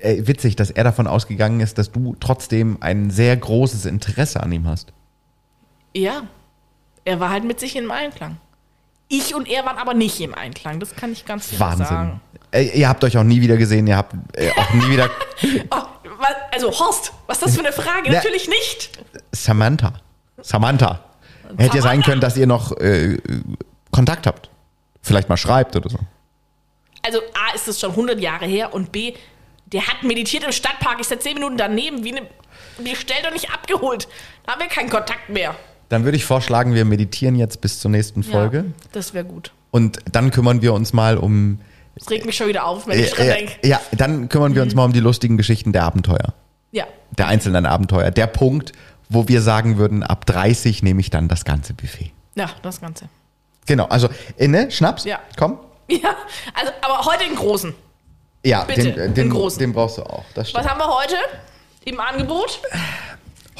Ey, 0.00 0.26
witzig, 0.26 0.56
dass 0.56 0.70
er 0.72 0.82
davon 0.82 1.06
ausgegangen 1.06 1.60
ist, 1.60 1.78
dass 1.78 1.92
du 1.92 2.16
trotzdem 2.18 2.78
ein 2.80 3.10
sehr 3.10 3.36
großes 3.36 3.84
Interesse 3.86 4.42
an 4.42 4.50
ihm 4.50 4.66
hast. 4.66 4.92
Ja. 5.94 6.22
Er 7.04 7.20
war 7.20 7.30
halt 7.30 7.44
mit 7.44 7.60
sich 7.60 7.76
im 7.76 7.92
Einklang. 7.92 8.38
Ich 9.06 9.36
und 9.36 9.48
er 9.48 9.64
waren 9.64 9.78
aber 9.78 9.94
nicht 9.94 10.20
im 10.20 10.34
Einklang. 10.34 10.80
Das 10.80 10.96
kann 10.96 11.12
ich 11.12 11.26
ganz 11.26 11.60
Wahnsinn. 11.60 11.86
sagen. 11.86 12.20
Ey, 12.50 12.72
ihr 12.74 12.88
habt 12.88 13.04
euch 13.04 13.16
auch 13.16 13.22
nie 13.22 13.40
wieder 13.40 13.56
gesehen, 13.56 13.86
ihr 13.86 13.96
habt 13.96 14.16
äh, 14.32 14.50
auch 14.56 14.74
nie 14.74 14.88
wieder. 14.90 15.08
Oh, 15.70 15.82
also 16.54 16.70
Horst, 16.70 17.12
was 17.26 17.38
ist 17.38 17.44
das 17.46 17.54
für 17.54 17.60
eine 17.60 17.72
Frage? 17.72 18.08
Ja. 18.08 18.14
Natürlich 18.14 18.48
nicht. 18.48 18.90
Samantha. 19.32 19.94
Samantha. 20.42 21.00
Hätte 21.58 21.76
ja 21.76 21.82
sein 21.82 22.02
können, 22.02 22.20
dass 22.20 22.36
ihr 22.36 22.46
noch 22.46 22.72
äh, 22.78 23.18
Kontakt 23.90 24.26
habt. 24.26 24.48
Vielleicht 25.02 25.28
mal 25.28 25.36
schreibt 25.36 25.76
oder 25.76 25.90
so. 25.90 25.98
Also 27.02 27.18
A, 27.34 27.54
ist 27.54 27.68
es 27.68 27.78
schon 27.80 27.90
100 27.90 28.18
Jahre 28.20 28.46
her 28.46 28.72
und 28.72 28.90
B, 28.92 29.12
der 29.66 29.86
hat 29.86 30.02
meditiert 30.02 30.42
im 30.44 30.52
Stadtpark, 30.52 31.00
ich 31.00 31.06
seit 31.06 31.22
10 31.22 31.34
Minuten 31.34 31.56
daneben, 31.58 32.02
wie 32.04 32.16
eine 32.16 32.26
bestellt 32.78 33.24
und 33.26 33.34
nicht 33.34 33.50
abgeholt. 33.52 34.08
Da 34.46 34.52
haben 34.52 34.60
wir 34.60 34.68
keinen 34.68 34.88
Kontakt 34.90 35.28
mehr. 35.28 35.54
Dann 35.90 36.04
würde 36.04 36.16
ich 36.16 36.24
vorschlagen, 36.24 36.74
wir 36.74 36.84
meditieren 36.84 37.36
jetzt 37.36 37.60
bis 37.60 37.78
zur 37.78 37.90
nächsten 37.90 38.22
Folge. 38.22 38.58
Ja, 38.58 38.64
das 38.92 39.12
wäre 39.14 39.24
gut. 39.24 39.52
Und 39.70 39.98
dann 40.10 40.30
kümmern 40.30 40.62
wir 40.62 40.72
uns 40.72 40.92
mal 40.92 41.18
um. 41.18 41.60
Das 41.96 42.10
regt 42.10 42.26
mich 42.26 42.36
schon 42.36 42.48
wieder 42.48 42.64
auf, 42.66 42.86
wenn 42.88 42.98
ich 42.98 43.10
dran 43.12 43.26
Äh, 43.28 43.34
denke. 43.34 43.52
äh, 43.62 43.68
ja, 43.68 43.80
dann 43.92 44.28
kümmern 44.28 44.54
wir 44.54 44.62
Mhm. 44.62 44.68
uns 44.68 44.74
mal 44.74 44.84
um 44.86 44.92
die 44.92 45.00
lustigen 45.00 45.36
Geschichten 45.36 45.72
der 45.72 45.84
Abenteuer. 45.84 46.34
Der 47.18 47.28
einzelnen 47.28 47.66
Abenteuer. 47.66 48.10
Der 48.10 48.26
Punkt, 48.26 48.72
wo 49.08 49.28
wir 49.28 49.40
sagen 49.40 49.78
würden, 49.78 50.02
ab 50.02 50.26
30 50.26 50.82
nehme 50.82 51.00
ich 51.00 51.10
dann 51.10 51.28
das 51.28 51.44
ganze 51.44 51.74
Buffet. 51.74 52.12
Ja, 52.34 52.50
das 52.62 52.80
Ganze. 52.80 53.08
Genau, 53.66 53.86
also, 53.86 54.08
äh, 54.36 54.48
ne, 54.48 54.70
Schnaps? 54.70 55.04
Ja. 55.04 55.20
Komm. 55.36 55.58
Ja, 55.86 56.16
also, 56.54 56.72
aber 56.80 57.04
heute 57.04 57.24
den 57.24 57.36
großen. 57.36 57.74
Ja, 58.42 58.64
Bitte, 58.64 58.84
den, 58.92 58.98
äh, 58.98 59.10
den 59.10 59.28
großen. 59.28 59.58
den 59.58 59.74
brauchst 59.74 59.98
du 59.98 60.02
auch. 60.02 60.24
Das. 60.34 60.52
Was 60.54 60.66
haben 60.66 60.78
wir 60.80 60.88
heute 60.88 61.16
im 61.84 62.00
Angebot? 62.00 62.58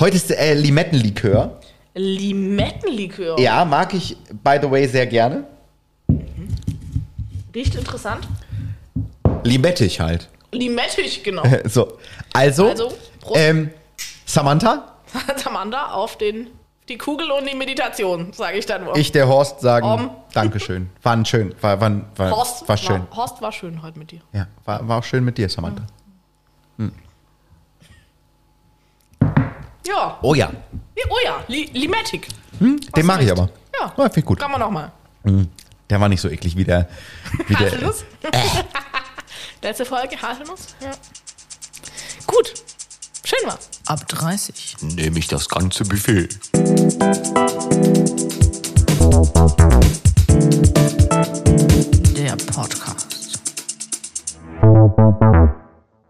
Heute 0.01 0.17
ist 0.17 0.31
äh, 0.31 0.55
Limettenlikör. 0.55 1.61
Limettenlikör. 1.95 3.39
Ja, 3.39 3.65
mag 3.67 3.93
ich, 3.93 4.17
by 4.43 4.59
the 4.61 4.71
way, 4.71 4.87
sehr 4.89 5.07
gerne. 5.07 5.45
Riecht 7.55 7.75
interessant. 7.75 8.27
Limettig 9.45 10.01
halt. 10.01 10.29
Limettig, 10.51 11.23
genau. 11.23 11.43
So, 11.67 11.99
also, 12.33 12.69
Also, 12.71 12.95
Prost. 13.25 13.41
ähm, 13.41 13.71
Samantha, 14.27 14.95
Samantha 15.37 15.93
auf 15.93 16.17
den, 16.19 16.49
die 16.89 16.99
Kugel 16.99 17.31
und 17.31 17.49
die 17.49 17.57
Meditation, 17.57 18.33
sage 18.33 18.59
ich 18.59 18.67
dann 18.67 18.85
nur. 18.85 18.97
ich, 18.97 19.11
der 19.13 19.27
Horst, 19.29 19.61
sagen 19.61 19.87
Om. 19.87 20.11
Dankeschön. 20.33 20.91
War 21.03 21.13
ein 21.15 21.25
schön, 21.25 21.55
war, 21.61 21.81
war, 21.81 21.91
war, 22.17 22.31
Horst, 22.31 22.69
war 22.69 22.77
schön. 22.77 23.01
War, 23.11 23.17
Horst 23.17 23.41
war 23.43 23.53
schön 23.53 23.83
heute 23.83 23.99
mit 23.99 24.11
dir. 24.11 24.21
Ja, 24.33 24.47
war, 24.65 24.87
war 24.87 24.99
auch 24.99 25.05
schön 25.05 25.25
mit 25.25 25.39
dir, 25.39 25.49
Samantha. 25.49 25.83
Ja. 29.87 30.19
Oh 30.23 30.35
ja, 30.35 30.51
Oh 31.11 31.17
ja, 31.25 31.45
Li 31.49 31.69
Limettig. 31.73 32.29
den 32.61 33.07
mag 33.07 33.21
ich 33.23 33.31
aber. 33.31 33.51
Ja. 33.79 33.93
Ja, 33.97 34.05
finde 34.05 34.21
ich 34.21 34.25
gut. 34.25 34.41
Kann 34.41 34.51
man 34.51 34.61
nochmal. 34.61 34.91
Der 35.91 36.01
war 36.01 36.09
nicht 36.09 36.21
so 36.21 36.29
eklig 36.29 36.57
wie 36.57 36.65
der. 36.65 36.89
Wie 37.47 37.55
der 37.55 37.67
Haselnuss? 37.67 38.05
Letzte 39.63 39.85
Folge, 39.85 40.21
Haselnuss? 40.21 40.75
Ja. 40.81 40.93
Gut. 42.27 42.55
Schön 43.27 43.49
war. 43.49 43.59
Ab 43.87 44.07
30. 44.07 44.77
nehme 44.83 45.19
ich 45.19 45.29
das 45.29 45.49
ganze 45.49 45.85
Buffet. 45.85 46.29
Der 52.15 52.37
Podcast. 52.53 53.39